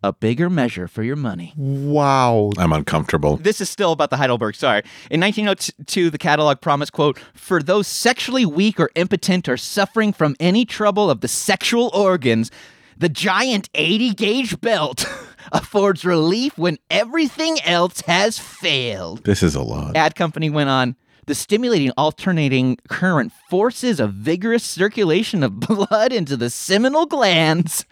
[0.02, 1.52] A bigger measure for your money.
[1.56, 2.52] Wow.
[2.56, 3.36] I'm uncomfortable.
[3.36, 4.82] This is still about the Heidelberg, sorry.
[5.10, 10.36] In 1902, the catalog promised, quote, for those sexually weak or impotent or suffering from
[10.40, 12.50] any trouble of the sexual organs,
[12.96, 15.04] the giant 80 gauge belt
[15.52, 19.24] affords relief when everything else has failed.
[19.24, 19.96] This is a lot.
[19.96, 20.96] Ad company went on,
[21.30, 27.84] The stimulating alternating current forces a vigorous circulation of blood into the seminal glands,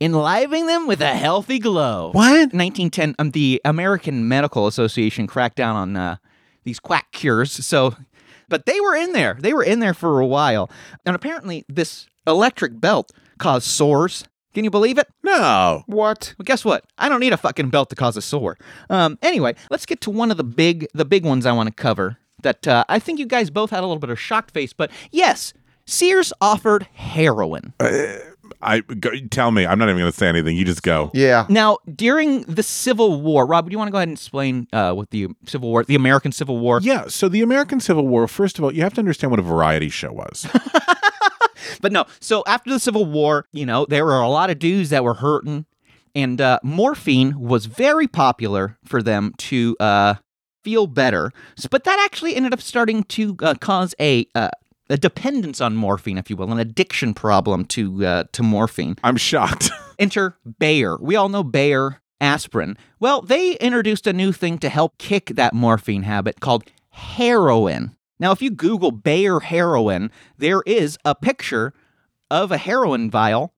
[0.00, 2.12] enlivening them with a healthy glow.
[2.12, 2.54] What?
[2.54, 6.16] 1910, um, the American Medical Association cracked down on uh,
[6.64, 7.52] these quack cures.
[7.52, 7.94] So,
[8.48, 9.36] but they were in there.
[9.38, 10.70] They were in there for a while.
[11.04, 14.24] And apparently, this electric belt caused sores.
[14.54, 15.08] Can you believe it?
[15.22, 15.82] No.
[15.88, 16.34] What?
[16.38, 16.86] Well, guess what?
[16.96, 18.56] I don't need a fucking belt to cause a sore.
[18.88, 21.74] Um, anyway, let's get to one of the big, the big ones I want to
[21.74, 22.16] cover.
[22.42, 24.90] That uh, I think you guys both had a little bit of shocked face, but
[25.10, 25.52] yes,
[25.86, 27.74] Sears offered heroin.
[28.62, 29.66] I go, tell me.
[29.66, 30.56] I'm not even going to say anything.
[30.56, 31.10] You just go.
[31.14, 31.46] Yeah.
[31.48, 34.92] Now, during the Civil War, Rob, do you want to go ahead and explain uh,
[34.94, 36.80] what the Civil War, the American Civil War?
[36.82, 37.08] Yeah.
[37.08, 38.26] So the American Civil War.
[38.26, 40.46] First of all, you have to understand what a variety show was.
[41.80, 44.90] But no, so after the Civil War, you know, there were a lot of dudes
[44.90, 45.66] that were hurting,
[46.14, 50.14] and uh, morphine was very popular for them to uh,
[50.68, 51.32] feel better.
[51.70, 54.50] But that actually ended up starting to uh, cause a uh,
[54.90, 58.96] a dependence on morphine, if you will, an addiction problem to uh, to morphine.
[59.02, 59.70] I'm shocked.
[59.98, 60.98] Enter Bayer.
[60.98, 62.76] We all know Bayer aspirin.
[63.00, 67.96] Well, they introduced a new thing to help kick that morphine habit called heroin.
[68.20, 71.72] Now, if you Google Bayer heroin, there is a picture
[72.30, 73.54] of a heroin vial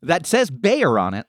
[0.00, 1.26] that says Bayer on it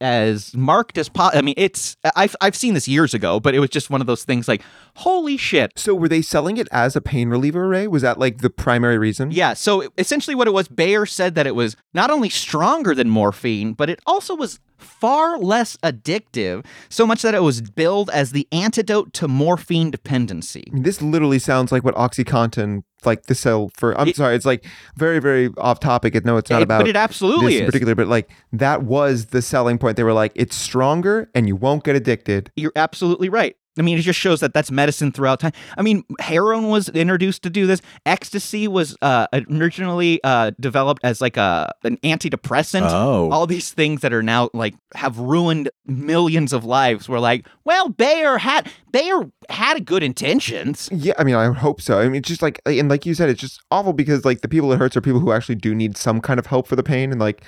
[0.00, 3.60] as marked as po- I mean, it's I've I've seen this years ago, but it
[3.60, 4.62] was just one of those things like,
[4.96, 5.72] holy shit.
[5.76, 7.86] So were they selling it as a pain reliever, Ray?
[7.86, 9.30] Was that like the primary reason?
[9.30, 13.08] Yeah, so essentially what it was, Bayer said that it was not only stronger than
[13.08, 18.32] morphine, but it also was far less addictive, so much that it was billed as
[18.32, 20.64] the antidote to morphine dependency.
[20.72, 23.98] This literally sounds like what OxyContin like the sell for.
[24.00, 24.64] I'm It- sorry, it's like
[24.96, 26.24] very, very off topic.
[26.24, 26.80] No, it's not It- about.
[26.82, 27.94] but it absolutely this in particular.
[27.96, 29.96] But like that was the selling point.
[29.96, 32.50] They were like, it's stronger and you won't get addicted.
[32.54, 33.56] You're absolutely right.
[33.78, 35.52] I mean, it just shows that that's medicine throughout time.
[35.78, 37.80] I mean, heroin was introduced to do this.
[38.04, 42.90] Ecstasy was uh, originally uh, developed as like a an antidepressant.
[42.90, 43.30] Oh.
[43.30, 47.08] all these things that are now like have ruined millions of lives.
[47.08, 50.90] Were like, well, Bayer had Bayer had good intentions.
[50.92, 51.98] Yeah, I mean, I hope so.
[51.98, 54.48] I mean, it's just like, and like you said, it's just awful because like the
[54.48, 56.82] people it hurts are people who actually do need some kind of help for the
[56.82, 57.42] pain, and like,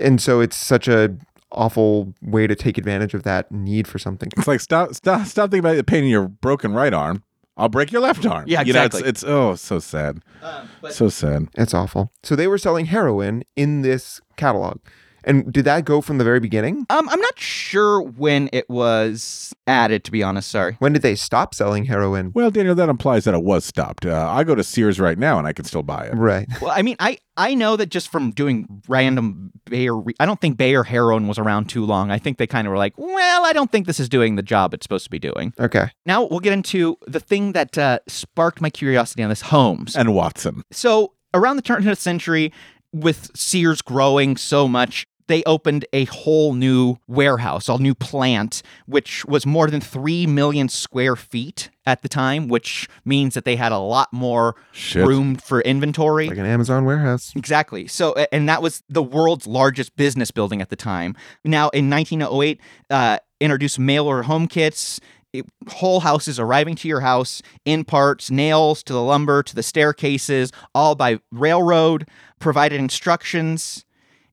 [0.00, 1.16] and so it's such a
[1.52, 4.28] awful way to take advantage of that need for something.
[4.36, 7.22] It's like stop, stop, stop thinking about the pain in your broken right arm.
[7.56, 8.44] I'll break your left arm.
[8.46, 9.08] Yeah, You know, exactly.
[9.08, 10.20] it's, oh, it's oh, so sad.
[10.42, 11.48] Um, so sad.
[11.54, 12.12] It's awful.
[12.22, 14.78] So they were selling heroin in this catalog,
[15.24, 16.86] and did that go from the very beginning?
[16.90, 20.04] Um, I'm not sure when it was added.
[20.04, 20.76] To be honest, sorry.
[20.78, 22.32] When did they stop selling heroin?
[22.34, 24.06] Well, Daniel, that implies that it was stopped.
[24.06, 26.14] Uh, I go to Sears right now and I can still buy it.
[26.14, 26.46] Right.
[26.60, 29.96] Well, I mean, I I know that just from doing random Bayer.
[29.96, 32.10] Re- I don't think Bayer heroin was around too long.
[32.10, 34.42] I think they kind of were like, well, I don't think this is doing the
[34.42, 35.52] job it's supposed to be doing.
[35.60, 35.90] Okay.
[36.04, 40.14] Now we'll get into the thing that uh, sparked my curiosity on this: Holmes And
[40.14, 40.62] Watson.
[40.72, 42.52] So around the turn of the century,
[42.92, 49.24] with Sears growing so much, they opened a whole new warehouse, a new plant, which
[49.26, 53.70] was more than three million square feet at the time, which means that they had
[53.70, 55.06] a lot more Shit.
[55.06, 56.28] room for inventory.
[56.28, 57.32] Like an Amazon warehouse.
[57.36, 57.86] Exactly.
[57.86, 61.14] So, and that was the world's largest business building at the time.
[61.44, 65.00] Now, in 1908, uh, introduced mail order home kits.
[65.34, 69.62] It, whole houses arriving to your house in parts, nails to the lumber to the
[69.62, 72.08] staircases, all by railroad.
[72.38, 73.84] Provided instructions.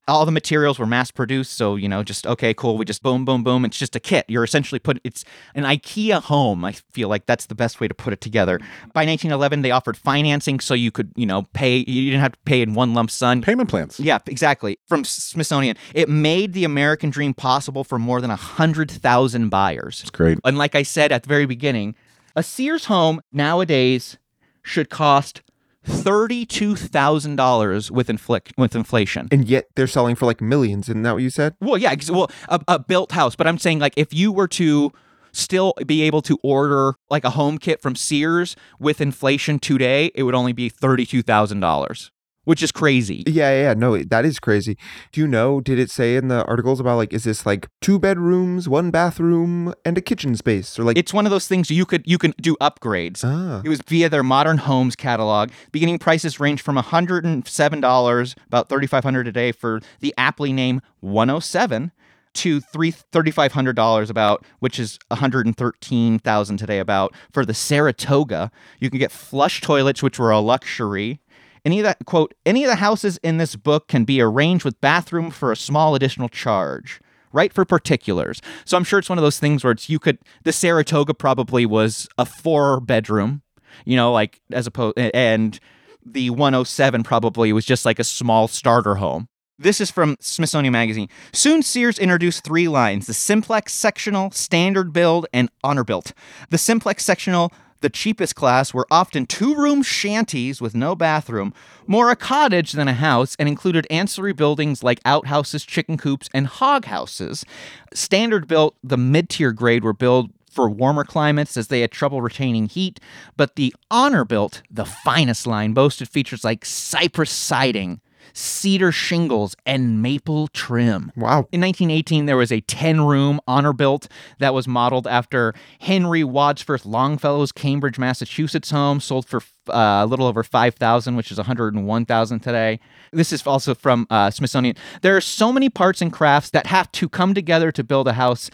[0.07, 2.77] All the materials were mass produced, so you know, just okay, cool.
[2.77, 3.65] We just boom, boom, boom.
[3.65, 4.23] It's just a kit.
[4.27, 6.63] You're essentially putting it's an IKEA home.
[6.63, 8.59] I feel like that's the best way to put it together.
[8.93, 11.77] By 1911, they offered financing, so you could, you know, pay.
[11.77, 13.41] You didn't have to pay in one lump sum.
[13.41, 13.99] Payment plans.
[13.99, 14.77] Yeah, exactly.
[14.87, 20.01] From Smithsonian, it made the American dream possible for more than 100,000 buyers.
[20.01, 20.37] It's great.
[20.45, 21.95] And like I said at the very beginning,
[22.35, 24.19] a Sears home nowadays
[24.61, 25.41] should cost
[25.85, 29.27] $32,000 with, inflic- with inflation.
[29.31, 30.89] And yet they're selling for like millions.
[30.89, 31.55] Isn't that what you said?
[31.61, 34.91] Well, yeah, well, a, a built house, but I'm saying like if you were to
[35.31, 40.23] still be able to order like a home kit from Sears with inflation today, it
[40.23, 42.11] would only be $32,000,
[42.45, 43.23] which is crazy.
[43.27, 43.73] Yeah, yeah.
[43.75, 44.77] No, that is crazy.
[45.11, 47.99] Do you know, did it say in the articles about like, is this like two
[47.99, 50.79] bedrooms, one bathroom, and a kitchen space?
[50.79, 53.21] Or like, It's one of those things you could you can do upgrades.
[53.23, 55.49] ah, It was via their Modern Homes catalog.
[55.71, 61.91] Beginning prices range from $107, about 3,500 a day for the aptly named 107
[62.35, 68.51] to three $3,500 about, which is 113,000 today about for the Saratoga.
[68.79, 71.21] You can get flush toilets, which were a luxury.
[71.65, 74.79] Any of that quote, any of the houses in this book can be arranged with
[74.79, 77.01] bathroom for a small additional charge.
[77.33, 78.41] Right for particulars.
[78.63, 81.65] So I'm sure it's one of those things where it's you could the Saratoga probably
[81.65, 83.41] was a four bedroom.
[83.83, 85.59] You know, like as opposed and
[86.05, 89.27] the 107 probably was just like a small starter home.
[89.57, 91.07] This is from Smithsonian Magazine.
[91.33, 96.11] Soon Sears introduced three lines the simplex sectional, standard build, and honor built.
[96.49, 97.51] The simplex sectional,
[97.85, 101.53] the cheapest class, were often two room shanties with no bathroom,
[101.85, 106.47] more a cottage than a house, and included ancillary buildings like outhouses, chicken coops, and
[106.47, 107.45] hog houses.
[107.93, 112.23] Standard built, the mid tier grade, were built for warmer climates as they had trouble
[112.23, 112.99] retaining heat,
[113.37, 118.01] but the honor built, the finest line, boasted features like cypress siding,
[118.33, 121.11] cedar shingles, and maple trim.
[121.15, 121.47] Wow.
[121.51, 124.07] In 1918, there was a 10 room honor built
[124.39, 130.27] that was modeled after Henry Wadsworth Longfellow's Cambridge, Massachusetts home, sold for uh, a little
[130.27, 132.79] over 5,000, which is 101,000 today.
[133.11, 134.75] This is also from uh, Smithsonian.
[135.01, 138.13] There are so many parts and crafts that have to come together to build a
[138.13, 138.49] house.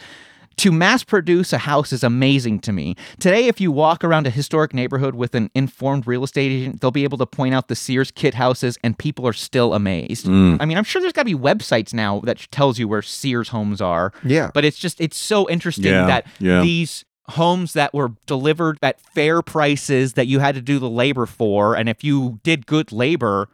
[0.61, 2.95] To mass produce a house is amazing to me.
[3.19, 6.91] Today, if you walk around a historic neighborhood with an informed real estate agent, they'll
[6.91, 10.27] be able to point out the Sears kit houses, and people are still amazed.
[10.27, 10.57] Mm.
[10.59, 13.49] I mean, I'm sure there's got to be websites now that tells you where Sears
[13.49, 14.13] homes are.
[14.23, 14.51] Yeah.
[14.53, 16.61] But it's just it's so interesting Yeah, that yeah.
[16.61, 21.25] these homes that were delivered at fair prices that you had to do the labor
[21.25, 23.49] for, and if you did good labor,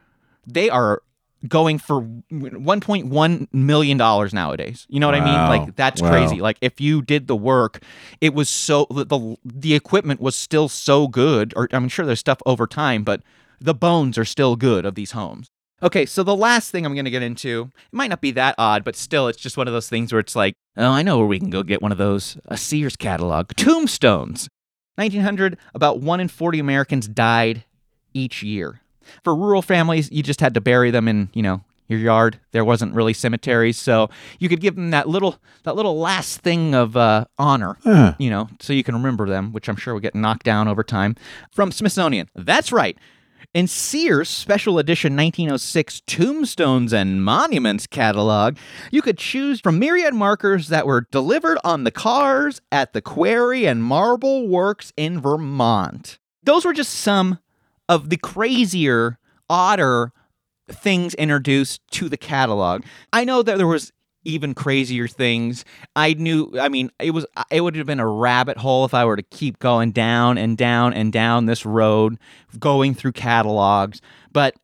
[0.45, 1.01] they are
[1.47, 4.85] going for 1.1 million dollars nowadays.
[4.89, 5.47] You know what I mean?
[5.47, 6.09] Like that's Wow.
[6.09, 6.41] crazy.
[6.41, 7.81] Like if you did the work,
[8.21, 11.53] it was so the, the the equipment was still so good.
[11.55, 13.21] Or I'm sure there's stuff over time, but
[13.59, 15.47] the bones are still good of these homes.
[15.83, 18.55] Okay, so the last thing I'm going to get into, it might not be that
[18.57, 21.19] odd, but still, it's just one of those things where it's like, oh, I know
[21.19, 23.51] where we can go get one of those, a Sears catalog.
[23.55, 24.49] Tombstones.
[24.95, 27.63] 1900, about 1 in 40 Americans died
[28.15, 28.81] each year.
[29.23, 32.39] For rural families, you just had to bury them in, you know, your yard.
[32.51, 36.73] There wasn't really cemeteries, so you could give them that little that little last thing
[36.75, 37.77] of uh, honor,
[38.19, 40.83] you know, so you can remember them, which I'm sure will get knocked down over
[40.83, 41.15] time.
[41.51, 42.29] From Smithsonian.
[42.35, 42.97] That's right.
[43.53, 48.57] In Sears Special Edition 1906 Tombstones and Monuments catalog,
[48.91, 53.65] you could choose from myriad markers that were delivered on the cars at the Quarry
[53.65, 56.19] and Marble Works in Vermont.
[56.43, 57.39] Those were just some
[57.89, 59.17] of the crazier,
[59.49, 60.11] odder
[60.69, 62.83] things introduced to the catalog.
[63.13, 63.91] I know that there was
[64.25, 65.63] even crazier things.
[65.95, 69.05] I knew I mean it was it would have been a rabbit hole if I
[69.05, 72.17] were to keep going down and down and down this road
[72.59, 74.55] going through catalogs, but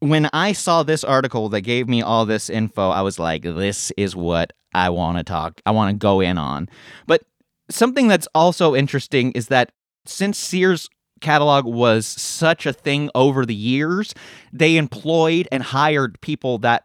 [0.00, 3.90] when I saw this article that gave me all this info, I was like this
[3.96, 5.60] is what I want to talk.
[5.66, 6.68] I want to go in on.
[7.06, 7.22] But
[7.68, 9.72] something that's also interesting is that
[10.06, 10.88] since Sears
[11.20, 14.14] catalog was such a thing over the years,
[14.52, 16.84] they employed and hired people that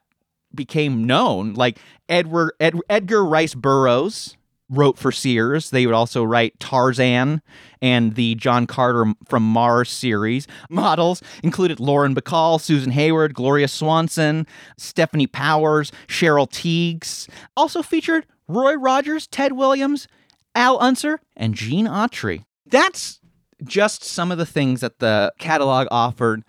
[0.53, 4.37] became known, like Edward Ed, Edgar Rice Burroughs
[4.69, 5.69] wrote for Sears.
[5.69, 7.41] They would also write Tarzan
[7.81, 10.47] and the John Carter from Mars series.
[10.69, 14.47] Models included Lauren Bacall, Susan Hayward, Gloria Swanson,
[14.79, 17.29] Stefanie Powers, Cheryl Tiegs.
[17.55, 20.07] Also featured Roy Rogers, Ted Williams,
[20.55, 22.45] Al Unser, and Gene Autry.
[22.65, 23.19] That's
[23.63, 26.43] just some of the things that the catalog offered.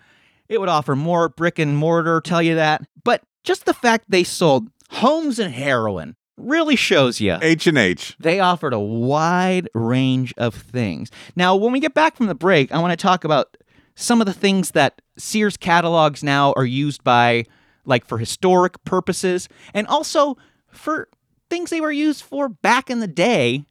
[0.47, 2.85] It would offer more brick and mortar, tell you that.
[3.03, 8.15] But just the fact they sold homes and heroin really shows you H and H.
[8.19, 11.09] they offered a wide range of things.
[11.35, 13.57] Now, when we get back from the break, I want to talk about
[13.95, 17.45] some of the things that Sears catalogs now are used by,
[17.85, 20.37] like for historic purposes, and also
[20.69, 21.07] for
[21.49, 23.65] things they were used for back in the day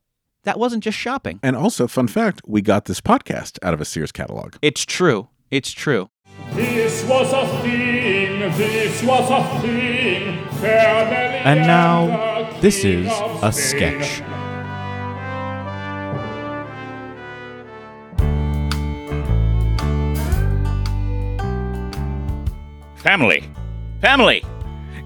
[0.45, 1.41] that wasn't just shopping.
[1.43, 4.55] And also, fun fact, we got this podcast out of a Sears catalog.
[4.63, 5.29] It's true.
[5.51, 6.09] It's true.
[6.53, 10.45] This was a thing, this was a thing.
[10.61, 13.07] Family And now, this is
[13.43, 14.23] a sketch.
[22.97, 23.45] Family!
[24.01, 24.43] Family!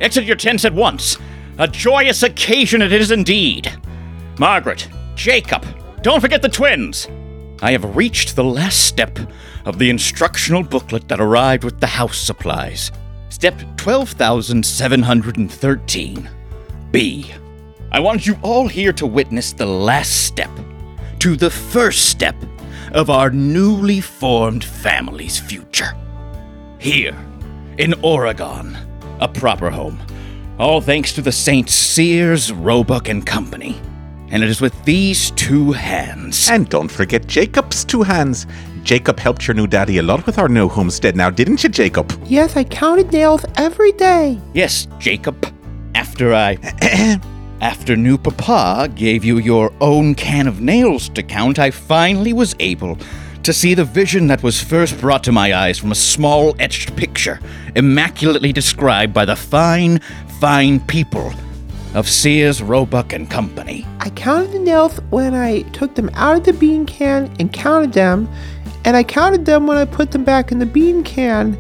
[0.01, 1.18] Exit your tents at once!
[1.59, 3.72] A joyous occasion it is indeed!
[4.38, 5.66] Margaret, Jacob,
[6.02, 7.09] don't forget the twins!
[7.61, 9.18] I have reached the last step
[9.64, 12.92] of the instructional booklet that arrived with the house supplies.
[13.28, 16.31] Step 12713.
[16.92, 17.35] B.
[17.90, 20.52] I want you all here to witness the last step
[21.18, 22.36] to the first step
[22.93, 25.97] of our newly formed family's future.
[26.78, 27.18] Here,
[27.76, 28.78] in Oregon,
[29.18, 29.99] a proper home.
[30.61, 31.68] All thanks to the St.
[31.68, 33.80] Sears, Roebuck and Company.
[34.31, 36.51] And it is with these two hands.
[36.51, 38.47] And don't forget Jacob's two hands.
[38.83, 42.12] Jacob helped your new daddy a lot with our new homestead now, didn't you, Jacob?
[42.26, 44.39] Yes, I counted nails every day.
[44.55, 45.53] Yes, Jacob.
[45.95, 46.59] After I.
[47.61, 52.55] after new papa gave you your own can of nails to count, I finally was
[52.61, 52.99] able
[53.43, 56.95] to see the vision that was first brought to my eyes from a small etched
[56.97, 57.41] picture,
[57.76, 60.01] immaculately described by the fine,
[60.41, 61.33] fine people
[61.95, 63.86] of Sears, Roebuck and Company.
[64.01, 67.93] I counted the nails when I took them out of the bean can and counted
[67.93, 68.28] them,
[68.84, 71.59] and I counted them when I put them back in the bean can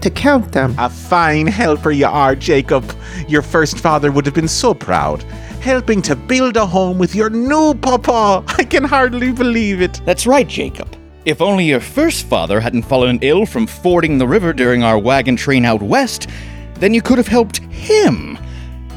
[0.00, 0.74] to count them.
[0.78, 2.84] A fine helper you are, Jacob.
[3.28, 5.22] Your first father would have been so proud.
[5.60, 8.44] Helping to build a home with your new papa.
[8.58, 10.00] I can hardly believe it.
[10.04, 10.96] That's right, Jacob.
[11.24, 15.36] If only your first father hadn't fallen ill from fording the river during our wagon
[15.36, 16.28] train out west,
[16.74, 18.36] then you could have helped him.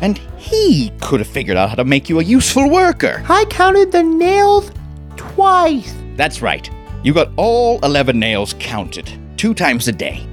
[0.01, 3.24] And he could have figured out how to make you a useful worker.
[3.28, 4.72] I counted the nails
[5.18, 5.96] twice.
[6.16, 6.70] That's right.
[7.04, 10.26] You got all 11 nails counted, two times a day,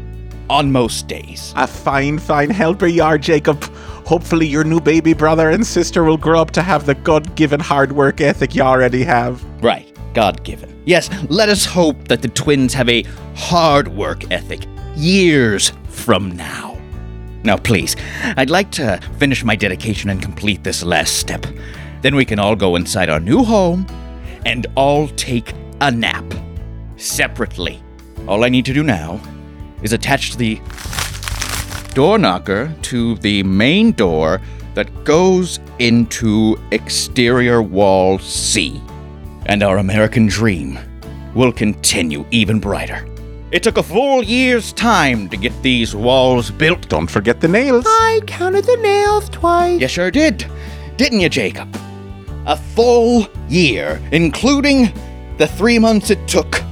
[0.50, 1.54] on most days.
[1.56, 3.62] A fine, fine helper you are, Jacob.
[4.04, 7.60] Hopefully, your new baby brother and sister will grow up to have the God given
[7.60, 9.42] hard work ethic you already have.
[9.62, 10.82] Right, God given.
[10.84, 13.04] Yes, let us hope that the twins have a
[13.34, 16.71] hard work ethic years from now.
[17.44, 17.96] Now, please,
[18.36, 21.44] I'd like to finish my dedication and complete this last step.
[22.00, 23.86] Then we can all go inside our new home
[24.46, 26.24] and all take a nap
[26.96, 27.82] separately.
[28.28, 29.20] All I need to do now
[29.82, 30.60] is attach the
[31.94, 34.40] door knocker to the main door
[34.74, 38.80] that goes into exterior wall C.
[39.46, 40.78] And our American dream
[41.34, 43.11] will continue even brighter.
[43.52, 46.88] It took a full year's time to get these walls built.
[46.88, 47.84] Don't forget the nails.
[47.86, 49.78] I counted the nails twice.
[49.78, 50.46] You sure did,
[50.96, 51.68] didn't you, Jacob?
[52.46, 54.90] A full year, including
[55.36, 56.62] the three months it took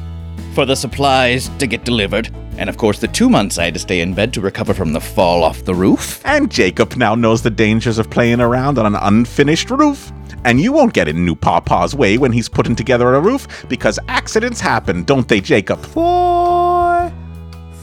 [0.54, 2.30] for the supplies to get delivered,
[2.60, 4.92] and of course the two months I had to stay in bed to recover from
[4.92, 6.20] the fall off the roof.
[6.26, 10.12] And Jacob now knows the dangers of playing around on an unfinished roof.
[10.44, 13.98] And you won't get in new Papa's way when he's putting together a roof because
[14.08, 15.82] accidents happen, don't they, Jacob?
[15.86, 17.10] Four,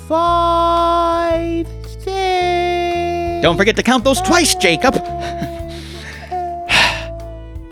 [0.07, 1.67] five,
[1.99, 3.41] six.
[3.41, 4.93] Don't forget to count those twice, Jacob.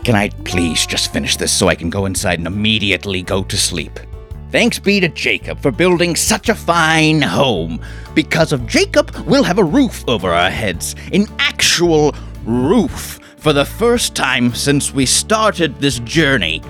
[0.04, 3.56] can I please just finish this so I can go inside and immediately go to
[3.56, 4.00] sleep?
[4.52, 7.80] Thanks be to Jacob for building such a fine home.
[8.14, 10.94] Because of Jacob, we'll have a roof over our heads.
[11.12, 16.62] An actual roof for the first time since we started this journey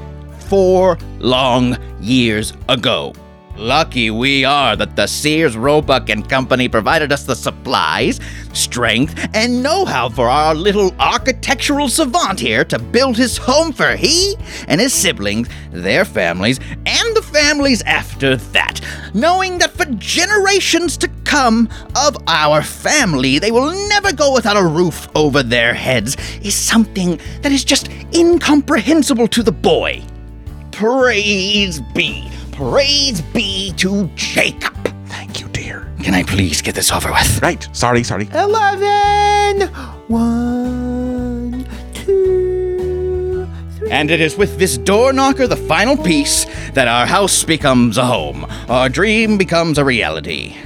[0.49, 3.12] four long years ago.
[3.57, 8.20] Lucky we are that the Sears, Roebuck and Company provided us the supplies,
[8.53, 14.37] strength, and know-how for our little architectural savant here to build his home for he
[14.68, 16.95] and his siblings, their families, and
[17.37, 18.80] families after that,
[19.12, 24.62] knowing that for generations to come of our family, they will never go without a
[24.64, 30.03] roof over their heads, is something that is just incomprehensible to the boy.
[30.72, 32.26] Praise be.
[32.53, 34.74] Praise be to Jacob.
[35.09, 35.87] Thank you, dear.
[36.03, 37.43] Can I please get this over with?
[37.43, 37.68] Right.
[37.72, 38.28] Sorry, sorry.
[38.32, 39.68] Eleven.
[40.09, 41.16] One, two, three.
[43.91, 48.05] And it is with this door knocker, the final piece, that our house becomes a
[48.05, 48.45] home.
[48.68, 50.57] Our dream becomes a reality.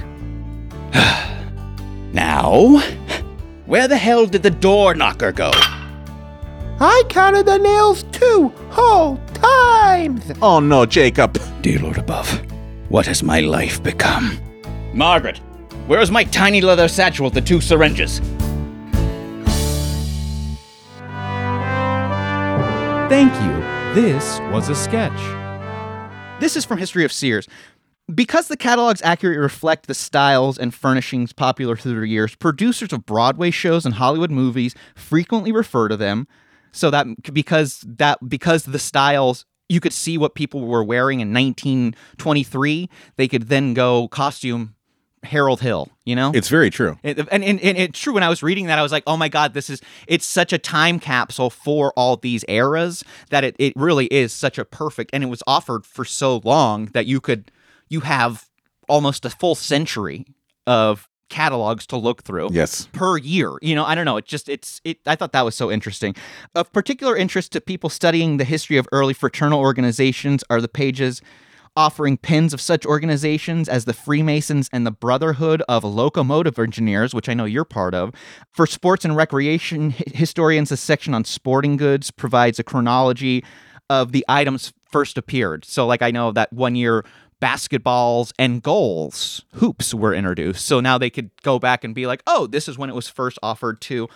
[2.13, 2.79] now,
[3.65, 5.51] where the hell did the door knocker go?
[6.83, 10.31] I counted the nails two whole times.
[10.41, 11.39] Oh no, Jacob.
[11.61, 12.41] Dear Lord above,
[12.89, 14.39] what has my life become?
[14.93, 15.37] Margaret,
[15.85, 18.19] where is my tiny leather satchel with the two syringes?
[23.11, 24.01] Thank you.
[24.01, 25.11] This was a sketch.
[26.39, 27.45] This is from History of Sears.
[28.15, 33.05] Because the catalogs accurately reflect the styles and furnishings popular through the years, producers of
[33.05, 36.25] Broadway shows and Hollywood movies frequently refer to them.
[36.71, 41.33] So that because that because the styles you could see what people were wearing in
[41.33, 44.75] 1923, they could then go costume
[45.23, 46.31] Harold Hill, you know?
[46.33, 46.97] It's very true.
[47.03, 49.17] It- and, and, and it's true when I was reading that, I was like, oh
[49.17, 53.55] my God, this is, it's such a time capsule for all these eras that it,
[53.59, 57.21] it really is such a perfect, and it was offered for so long that you
[57.21, 57.51] could,
[57.89, 58.47] you have
[58.89, 60.25] almost a full century
[60.67, 62.87] of catalogs to look through Yes.
[62.91, 63.53] per year.
[63.61, 64.17] You know, I don't know.
[64.17, 66.13] It just it's it I thought that was so interesting.
[66.55, 71.21] Of particular interest to people studying the history of early fraternal organizations are the pages
[71.75, 77.29] offering pins of such organizations as the Freemasons and the Brotherhood of Locomotive Engineers, which
[77.29, 78.13] I know you're part of.
[78.51, 83.43] For sports and recreation historians, the section on sporting goods provides a chronology
[83.89, 85.65] of the items first appeared.
[85.65, 87.05] So, like, I know that one year
[87.41, 90.65] basketballs and goals, hoops were introduced.
[90.65, 93.07] So now they could go back and be like, oh, this is when it was
[93.07, 94.07] first offered to.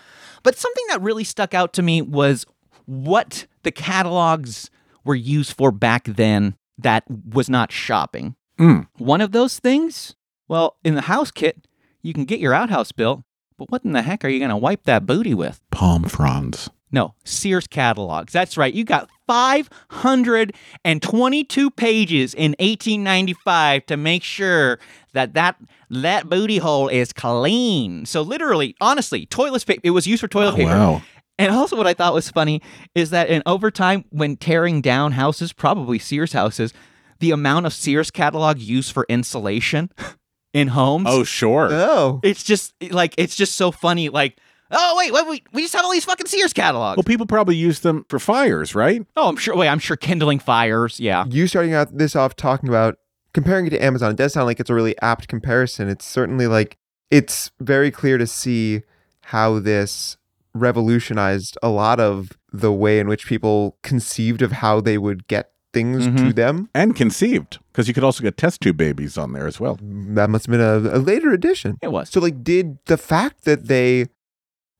[0.43, 2.45] But something that really stuck out to me was
[2.86, 4.70] what the catalogs
[5.03, 8.36] were used for back then that was not shopping.
[8.59, 8.88] Mm.
[8.97, 10.15] One of those things,
[10.47, 11.67] well, in the house kit,
[12.01, 13.21] you can get your outhouse built,
[13.57, 15.61] but what in the heck are you going to wipe that booty with?
[15.71, 16.69] Palm fronds.
[16.91, 18.32] No, Sears catalogs.
[18.32, 18.73] That's right.
[18.73, 24.80] You got 522 pages in 1895 to make sure
[25.13, 25.55] that that
[25.89, 28.05] that booty hole is clean.
[28.05, 29.82] So literally, honestly, toilet paper.
[29.84, 30.69] It was used for toilet Oh, paper.
[30.69, 31.01] wow.
[31.38, 32.62] And also, what I thought was funny
[32.94, 36.74] is that in over time, when tearing down houses, probably Sears houses,
[37.20, 39.90] the amount of Sears catalog used for insulation
[40.54, 41.08] in homes.
[41.10, 41.70] Oh, sure.
[41.72, 42.20] Oh.
[42.24, 44.10] It's just like it's just so funny.
[44.10, 44.38] Like,
[44.72, 46.98] oh wait, wait, we we just have all these fucking Sears catalogs.
[46.98, 49.06] Well, people probably use them for fires, right?
[49.18, 49.56] oh, I'm sure.
[49.56, 51.00] Wait, I'm sure kindling fires.
[51.00, 51.26] Yeah.
[51.28, 52.98] You starting out this off talking about
[53.34, 55.90] comparing it to Amazon, it does sound like it's a really apt comparison.
[55.90, 56.78] It's certainly like
[57.12, 58.84] it's very clear to see
[59.22, 60.16] how this
[60.56, 65.51] revolutionized a lot of the way in which people conceived of how they would get
[65.74, 66.36] things to Mhm.
[66.36, 66.70] them.
[66.74, 69.78] And conceived, because you could also get test tube babies on there as well.
[69.82, 71.78] That must have been a, a later addition.
[71.82, 72.10] It was.
[72.10, 74.08] So, like, did the fact that they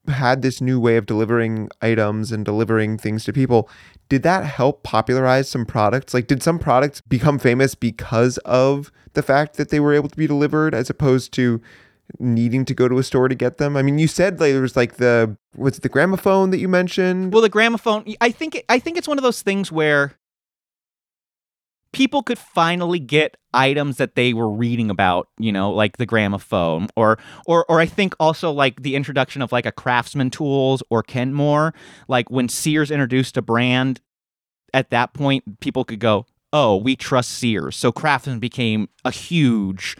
[0.07, 3.67] had this new way of delivering items and delivering things to people,
[4.07, 6.13] did that help popularize some products?
[6.13, 10.15] Like, did some products become famous because of the fact that they were able to
[10.15, 11.59] be delivered as opposed to
[12.20, 13.76] needing to go to a store to get them?
[13.78, 16.68] I mean, you said like, there was like the, was it the gramophone that you
[16.68, 17.34] mentioned?
[17.34, 18.06] Well, the gramophone.
[18.22, 18.64] I think.
[18.70, 20.14] I think it's one of those things where
[21.93, 25.30] people could finally get items that they were reading about.
[25.39, 29.51] You know, like the gramophone, or or or I think also like the introduction of
[29.51, 31.74] like a Craftsman Tools or Kenmore.
[32.08, 34.01] Like when Sears introduced a brand,
[34.74, 39.95] at that point, people could go, "Oh, we trust Sears." So Craftsman became a huge.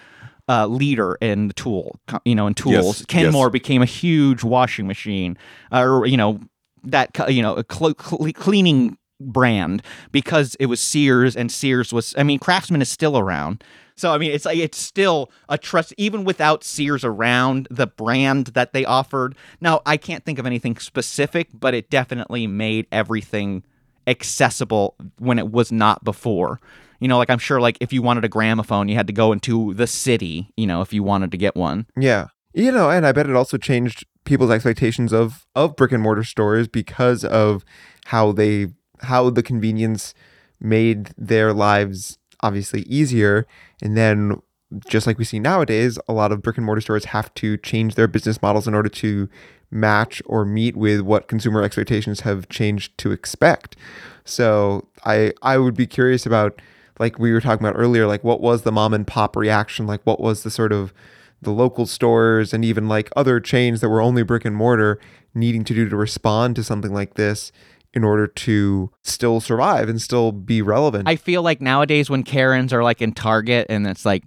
[0.48, 3.00] Uh, leader in the tool, you know, in tools.
[3.00, 3.52] Yes, Kenmore yes.
[3.52, 5.40] became a huge washing machine,
[5.72, 6.40] uh, or you know,
[6.84, 9.82] that you know, a cl- cl- cleaning brand
[10.12, 12.14] because it was Sears, and Sears was.
[12.16, 13.64] I mean, Craftsman is still around,
[13.96, 17.68] so I mean, it's like it's still a trust even without Sears around.
[17.72, 19.36] The brand that they offered.
[19.62, 23.64] Now, I can't think of anything specific, but it definitely made everything
[24.06, 26.60] accessible when it was not before.
[27.00, 29.32] You know, like I'm sure, like if you wanted a gramophone, you had to go
[29.32, 30.52] into the city.
[30.56, 31.88] You know, if you wanted to get one.
[31.98, 32.28] Yeah.
[32.54, 36.24] You know, and I bet it also changed people's expectations of of brick and mortar
[36.24, 37.64] stores because of
[38.06, 38.68] how they
[39.02, 40.14] how the convenience
[40.60, 43.46] made their lives obviously easier
[43.82, 44.42] and then
[44.88, 47.96] just like we see nowadays, a lot of brick and mortar stores have to change
[47.96, 49.30] their business models in order to
[49.72, 53.76] match or meet with what consumer expectations have changed to expect.
[54.24, 56.62] So I I would be curious about
[57.00, 59.88] like we were talking about earlier, like what was the mom and pop reaction?
[59.88, 60.94] Like what was the sort of
[61.42, 65.00] the local stores and even like other chains that were only brick and mortar
[65.34, 67.52] needing to do to respond to something like this
[67.94, 71.08] in order to still survive and still be relevant.
[71.08, 74.24] I feel like nowadays when Karens are like in Target and it's like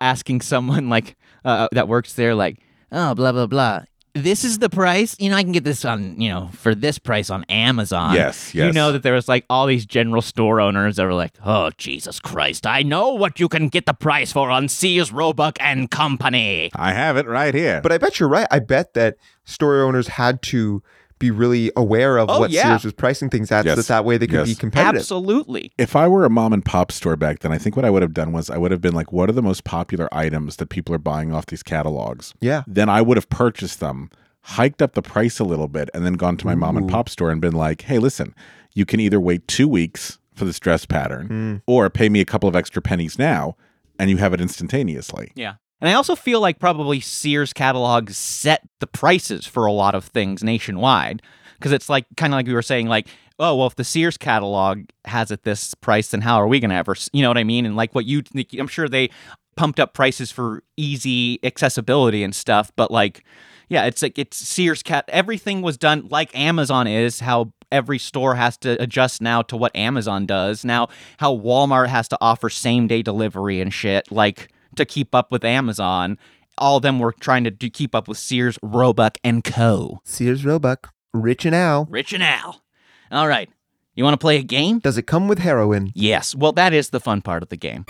[0.00, 2.58] asking someone like uh, that works there, like,
[2.92, 3.82] oh, blah blah blah.
[4.14, 5.16] This is the price.
[5.18, 8.14] You know, I can get this on, you know, for this price on Amazon.
[8.14, 8.66] Yes, yes.
[8.66, 11.70] You know that there was like all these general store owners that were like, oh,
[11.78, 15.90] Jesus Christ, I know what you can get the price for on Sears, Roebuck and
[15.90, 16.70] Company.
[16.74, 17.80] I have it right here.
[17.80, 18.46] But I bet you're right.
[18.50, 20.82] I bet that store owners had to
[21.22, 22.64] be really aware of Oh, what yeah.
[22.64, 24.48] Sears was pricing things at so that that way they could Yes.
[24.48, 25.00] be competitive.
[25.00, 25.72] Absolutely.
[25.78, 28.02] if I were a mom and pop store back then, I think what I would
[28.02, 30.68] have done was I would have been like, what are the most popular items that
[30.68, 32.34] people are buying off these catalogs?
[32.40, 32.64] Yeah.
[32.66, 34.10] Then I would have purchased them,
[34.42, 37.08] hiked up the price a little bit, and then gone to my mom and pop
[37.08, 38.34] store and been like, hey, listen,
[38.74, 41.56] you can either wait two weeks for this dress pattern hmm.
[41.66, 43.56] or pay me a couple of extra pennies now
[43.98, 45.30] and you have it instantaneously.
[45.34, 45.54] Yeah.
[45.82, 50.04] And I also feel like probably Sears catalogs set the prices for a lot of
[50.04, 51.22] things nationwide.
[51.58, 53.08] Because it's like, kind of like we were saying, like,
[53.40, 56.70] oh, well, if the Sears catalog has it this price, then how are we going
[56.70, 57.66] to ever, you know what I mean?
[57.66, 58.22] And like what you,
[58.58, 59.10] I'm sure they
[59.56, 62.70] pumped up prices for easy accessibility and stuff.
[62.76, 63.24] But like,
[63.68, 68.36] yeah, it's like, it's Sears cat, everything was done like Amazon is, how every store
[68.36, 70.64] has to adjust now to what Amazon does.
[70.64, 75.30] Now, how Walmart has to offer same day delivery and shit, like to keep up
[75.32, 76.18] with Amazon.
[76.58, 80.00] All of them were trying to do, keep up with Sears, Roebuck, and Co.
[80.04, 81.86] Sears Roebuck, Rich and Al.
[81.86, 82.62] Rich and Al.
[83.10, 83.48] All right.
[83.94, 84.78] You want to play a game?
[84.78, 85.92] Does it come with heroin?
[85.94, 86.34] Yes.
[86.34, 87.84] Well, that is the fun part of the game.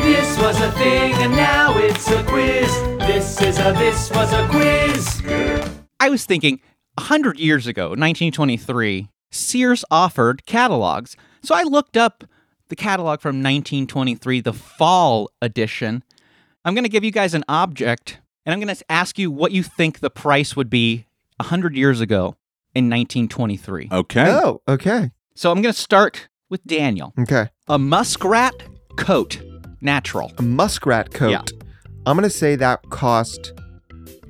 [0.00, 2.70] This was a thing and now it's a quiz.
[3.00, 5.22] This is a this was a quiz.
[6.00, 6.60] I was thinking
[6.96, 11.16] 100 years ago, 1923, Sears offered catalogs.
[11.42, 12.24] So I looked up
[12.68, 16.02] the catalog from 1923, the fall edition.
[16.64, 19.52] I'm going to give you guys an object and I'm going to ask you what
[19.52, 21.06] you think the price would be
[21.36, 22.36] 100 years ago
[22.74, 23.88] in 1923.
[23.92, 24.26] Okay.
[24.28, 25.10] Oh, okay.
[25.34, 27.12] So I'm going to start with Daniel.
[27.18, 27.48] Okay.
[27.68, 28.54] A muskrat
[28.96, 29.40] coat,
[29.80, 30.32] natural.
[30.38, 31.30] A muskrat coat.
[31.30, 31.42] Yeah.
[32.06, 33.52] I'm gonna say that cost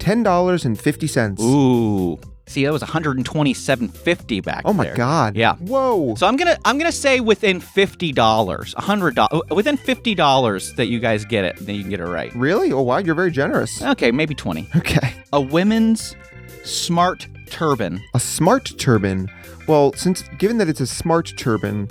[0.01, 1.41] ten dollars and fifty cents.
[1.41, 2.18] Ooh.
[2.49, 4.95] See, that was 127.50 back Oh my there.
[4.97, 5.37] god.
[5.37, 5.55] Yeah.
[5.57, 6.15] Whoa.
[6.17, 10.73] So I'm gonna I'm gonna say within fifty dollars, a hundred dollars, within fifty dollars
[10.75, 12.35] that you guys get it, then you can get it right.
[12.35, 12.73] Really?
[12.73, 13.83] Oh wow, you're very generous.
[13.83, 14.69] Okay, maybe twenty.
[14.77, 15.13] Okay.
[15.33, 16.17] A women's
[16.65, 18.01] smart turban.
[18.15, 19.31] A smart turban.
[19.67, 21.89] Well, since given that it's a smart turban,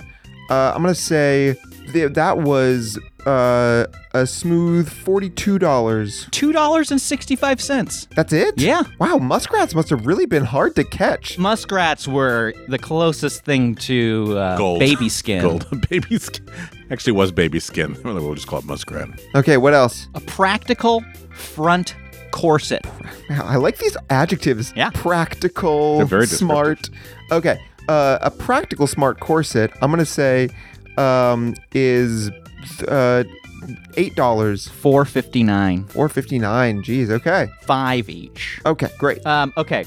[0.50, 1.56] uh, I'm gonna say
[1.92, 2.98] th- that was
[3.28, 6.26] uh, a smooth forty-two dollars.
[6.30, 8.08] Two dollars and sixty-five cents.
[8.16, 8.54] That's it?
[8.60, 8.82] Yeah.
[8.98, 11.38] Wow, muskrats must have really been hard to catch.
[11.38, 14.80] Muskrats were the closest thing to uh, Gold.
[14.80, 15.42] baby skin.
[15.42, 15.66] Gold.
[15.90, 16.46] baby skin.
[16.90, 17.96] Actually, was baby skin.
[18.18, 19.08] We'll just call it muskrat.
[19.34, 20.08] Okay, what else?
[20.14, 21.94] A practical front
[22.32, 22.84] corset.
[23.28, 24.72] Man, I like these adjectives.
[24.74, 24.90] Yeah.
[24.92, 26.90] Practical, They're very smart.
[27.30, 27.60] Okay.
[27.88, 30.48] Uh, a practical smart corset, I'm going to say,
[30.96, 32.30] um, is
[32.82, 33.24] uh,
[33.92, 34.68] $8.
[34.68, 35.84] Four fifty-nine.
[35.84, 36.82] Four fifty nine.
[36.82, 37.48] Geez, okay.
[37.62, 38.60] Five each.
[38.64, 39.24] Okay, great.
[39.26, 39.52] Um.
[39.56, 39.84] Okay.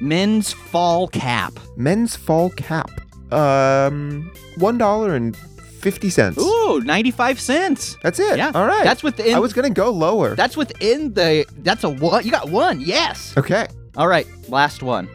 [0.00, 1.52] Men's fall cap.
[1.76, 2.90] Men's fall cap.
[3.32, 6.38] Um one dollar and fifty cents.
[6.38, 7.96] Ooh, 95 cents.
[8.02, 8.36] That's it.
[8.38, 8.52] Yeah.
[8.54, 8.84] All right.
[8.84, 10.34] That's within I was gonna go lower.
[10.36, 12.24] That's within the that's a one.
[12.24, 12.80] You got one.
[12.80, 13.36] Yes.
[13.36, 13.66] okay.
[13.96, 15.08] All right, last one.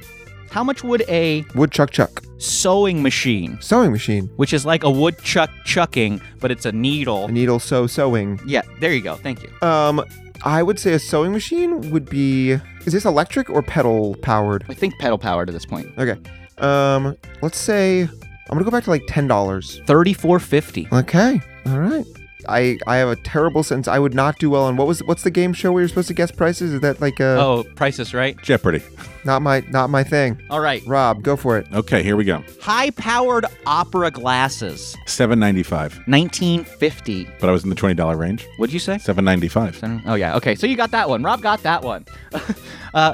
[0.54, 2.22] How much would a Woodchuck chuck.
[2.38, 4.30] sewing machine, Sewing machine.
[4.36, 7.26] which is like a woodchuck chucking, but it's a needle.
[7.26, 8.40] A needle sew sewing.
[8.46, 9.16] Yeah, there you go.
[9.16, 9.50] Thank you.
[9.68, 10.04] Um
[10.46, 12.52] I would say a sewing machine would be
[12.86, 14.64] is this electric or pedal powered?
[14.70, 15.88] I think pedal powered at this point.
[15.98, 16.18] Okay.
[16.60, 18.10] Um let's say I'm
[18.58, 19.80] gonna go back to like ten dollars.
[19.88, 20.92] 34.50.
[20.92, 21.42] Okay.
[21.66, 22.06] All right.
[22.50, 23.88] I I have a terrible sense.
[23.88, 26.08] I would not do well on what was what's the game show where you're supposed
[26.10, 26.74] to guess prices?
[26.74, 28.36] Is that like uh Oh, prices right.
[28.42, 28.82] Jeopardy.
[29.26, 30.42] not my not my thing?
[30.50, 30.82] All right.
[30.86, 31.68] Rob, go for it.
[31.74, 32.44] Okay, here we go.
[32.62, 34.96] High-powered opera glasses.
[35.06, 35.94] Seven ninety five.
[36.08, 37.28] 1950.
[37.40, 38.46] But I was in the twenty dollar range.
[38.58, 38.98] What'd you say?
[38.98, 39.80] Seven ninety five.
[40.06, 40.36] Oh yeah.
[40.38, 40.56] Okay.
[40.56, 41.24] So you got that one.
[41.24, 42.06] Rob got that one.
[42.94, 43.14] uh,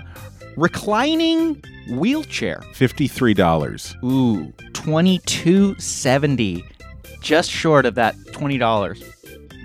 [0.57, 1.61] reclining
[1.91, 2.61] wheelchair.
[2.73, 3.95] Fifty three dollars.
[4.03, 6.63] Ooh, twenty-two seventy,
[7.21, 9.01] just short of that twenty dollars.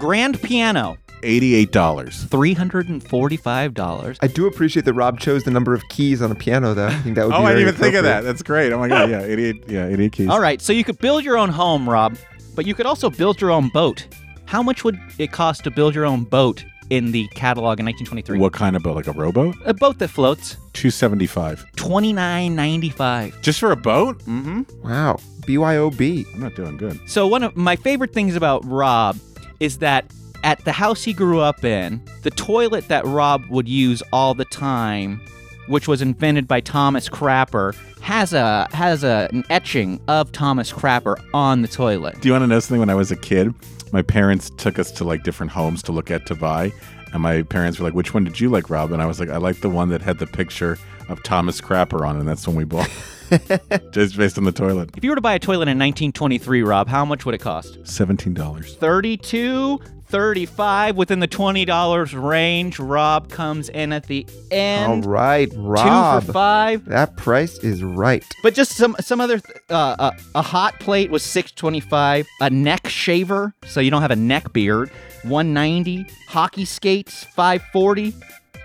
[0.05, 2.25] Grand piano, Eighty eight dollars.
[2.25, 4.19] three hundred and forty-five dollars.
[4.21, 6.89] I do appreciate that Rob chose the number of keys on a piano though.
[6.89, 8.23] I think that would Oh, be I very didn't even think of that.
[8.23, 8.71] That's great.
[8.75, 10.29] Oh my god, yeah, eighty eight yeah, eighty eight keys.
[10.29, 12.19] All right, so you could build your own home, Rob,
[12.55, 14.07] but you could also build your own boat.
[14.45, 18.39] How much would it cost to build your own boat in the catalog in 1923?
[18.39, 18.95] What kind of boat?
[18.97, 19.57] Like a rowboat?
[19.65, 21.65] A boat that floats, Two seventy five.
[21.77, 23.41] twenty-nine ninety-five.
[23.41, 24.19] Just for a boat?
[24.25, 24.65] Mm-hmm.
[24.87, 25.17] Wow.
[25.47, 26.27] BYOB.
[26.35, 27.01] I'm not doing good.
[27.09, 29.17] So one of my favorite things about Rob
[29.65, 30.05] is that
[30.43, 34.45] at the house he grew up in, the toilet that Rob would use all the
[34.45, 35.21] time,
[35.69, 41.17] which was invented by Thomas Crapper, has a has a, an etching of Thomas Crapper
[41.33, 42.21] on the toilet.
[42.21, 42.81] Do you want to know something?
[42.81, 43.55] When I was a kid,
[43.91, 46.73] my parents took us to like different homes to look at to buy.
[47.15, 48.93] And my parents were like, which one did you like, Rob?
[48.93, 50.77] And I was like, I like the one that had the picture
[51.09, 52.19] of Thomas Crapper on.
[52.19, 52.91] And that's when we bought.
[53.93, 54.91] Just based on the toilet.
[54.97, 57.83] If you were to buy a toilet in 1923, Rob, how much would it cost?
[57.83, 58.77] $17.
[58.77, 59.81] 32
[60.15, 62.79] 35 within the $20 range.
[62.79, 65.05] Rob comes in at the end.
[65.05, 65.85] All right, Rob.
[65.85, 66.25] Two Rob.
[66.25, 66.85] for 5.
[66.85, 68.25] That price is right.
[68.43, 72.87] But just some some other th- uh, uh, a hot plate was 625, a neck
[72.87, 74.89] shaver so you don't have a neck beard,
[75.23, 78.15] 190, hockey skates 540,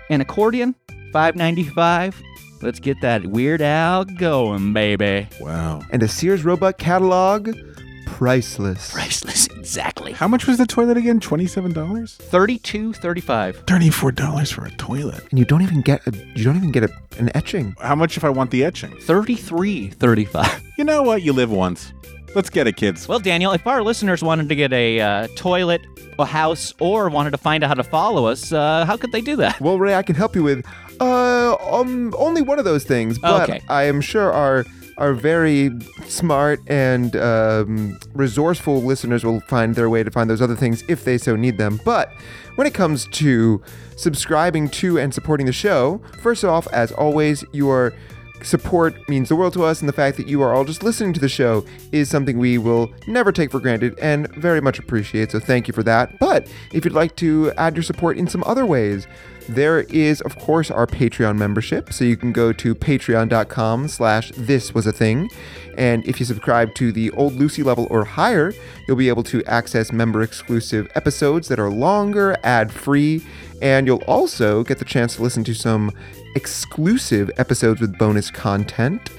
[0.08, 0.76] an accordion
[1.12, 2.22] 595.
[2.62, 5.28] Let's get that Weird Al going, baby.
[5.40, 5.82] Wow.
[5.90, 7.56] And a Sears Roebuck catalog,
[8.04, 8.92] priceless.
[8.92, 10.12] Priceless, exactly.
[10.12, 11.20] How much was the toilet again?
[11.20, 12.16] $27?
[12.16, 13.64] 32 35.
[13.64, 15.26] $34 for a toilet.
[15.30, 17.74] And you don't even get a, you don't even get a, an etching.
[17.80, 18.94] How much if I want the etching?
[19.00, 20.62] 33 35.
[20.76, 21.22] You know what?
[21.22, 21.92] You live once.
[22.34, 23.08] Let's get it, kids.
[23.08, 25.80] Well, Daniel, if our listeners wanted to get a uh, toilet,
[26.18, 29.20] a house, or wanted to find out how to follow us, uh, how could they
[29.20, 29.60] do that?
[29.60, 30.64] Well, Ray, I can help you with
[31.00, 33.62] uh um only one of those things, but Okay.
[33.68, 34.64] I am sure our
[34.98, 35.70] our very
[36.06, 41.04] smart and um, resourceful listeners will find their way to find those other things if
[41.04, 41.80] they so need them.
[41.86, 42.12] But
[42.56, 43.62] when it comes to
[43.96, 47.94] subscribing to and supporting the show, first off, as always, your
[48.42, 51.12] support means the world to us, and the fact that you are all just listening
[51.14, 55.30] to the show is something we will never take for granted and very much appreciate.
[55.30, 56.18] So thank you for that.
[56.18, 59.06] But if you'd like to add your support in some other ways,
[59.48, 61.92] there is, of course, our Patreon membership.
[61.92, 65.28] So you can go to patreon.com slash this was a thing.
[65.76, 68.52] And if you subscribe to the Old Lucy level or higher,
[68.86, 73.24] you'll be able to access member exclusive episodes that are longer, ad free,
[73.60, 75.90] and you'll also get the chance to listen to some
[76.34, 79.10] exclusive episodes with bonus content.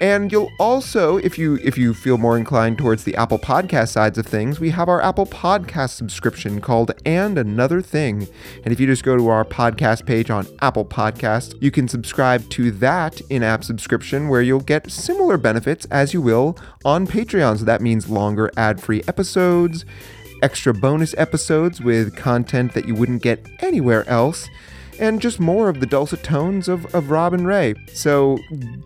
[0.00, 4.16] And you'll also, if you if you feel more inclined towards the Apple Podcast sides
[4.16, 8.28] of things, we have our Apple Podcast subscription called And Another Thing.
[8.62, 12.48] And if you just go to our podcast page on Apple Podcast, you can subscribe
[12.50, 17.58] to that in-app subscription where you'll get similar benefits as you will on Patreon.
[17.58, 19.84] So that means longer ad-free episodes,
[20.42, 24.48] extra bonus episodes with content that you wouldn't get anywhere else
[24.98, 27.74] and just more of the dulcet tones of, of Rob and Ray.
[27.92, 28.38] So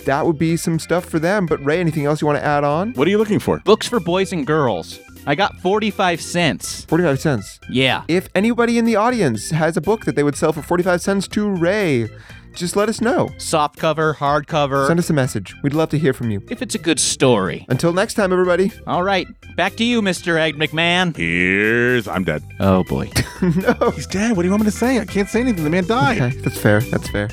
[0.05, 1.47] that would be some stuff for them.
[1.47, 2.93] But Ray, anything else you want to add on?
[2.95, 3.61] What are you looking for?
[3.61, 4.99] Books for boys and girls.
[5.27, 6.85] I got 45 cents.
[6.87, 7.61] 45 cents.
[7.71, 8.03] Yeah.
[8.09, 11.29] If anybody in the audience has a book that they would sell for 45 cents
[11.29, 12.09] to Ray,
[12.55, 13.31] just let us know.
[13.39, 14.87] Soft cover, hardcover.
[14.87, 15.55] Send us a message.
[15.63, 16.43] We'd love to hear from you.
[16.51, 17.67] If it's a good story.
[17.69, 18.73] Until next time, everybody.
[18.87, 19.27] All right.
[19.57, 20.39] Back to you, Mr.
[20.39, 21.17] Ed McMahon.
[21.17, 22.43] Here's I'm dead.
[22.61, 23.11] Oh boy.
[23.43, 23.91] no.
[23.91, 24.37] He's dead.
[24.37, 24.99] What do you want me to say?
[24.99, 25.65] I can't say anything.
[25.65, 26.21] The man died.
[26.21, 26.81] Okay, that's fair.
[26.81, 27.29] That's fair.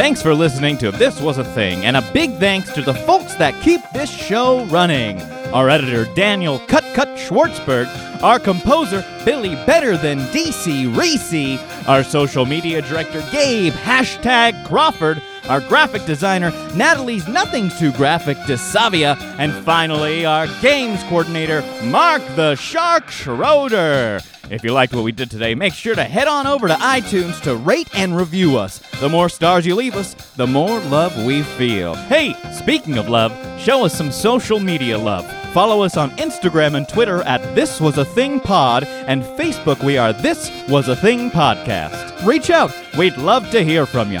[0.00, 3.34] Thanks for listening to This Was a Thing, and a big thanks to the folks
[3.34, 5.20] that keep this show running.
[5.52, 7.86] Our editor, Daniel Cut Cut Schwartzberg,
[8.22, 15.60] our composer, Billy Better Than DC Reese, our social media director, Gabe Hashtag Crawford, our
[15.60, 23.10] graphic designer, Natalie's Nothing Too Graphic DeSavia, and finally, our games coordinator, Mark the Shark
[23.10, 24.20] Schroeder.
[24.50, 27.40] If you liked what we did today, make sure to head on over to iTunes
[27.42, 28.78] to rate and review us.
[29.00, 31.94] The more stars you leave us, the more love we feel.
[31.94, 35.24] Hey, speaking of love, show us some social media love.
[35.52, 39.98] Follow us on Instagram and Twitter at This Was a Thing Pod, and Facebook we
[39.98, 42.26] are This Was a Thing Podcast.
[42.26, 44.20] Reach out, we'd love to hear from you.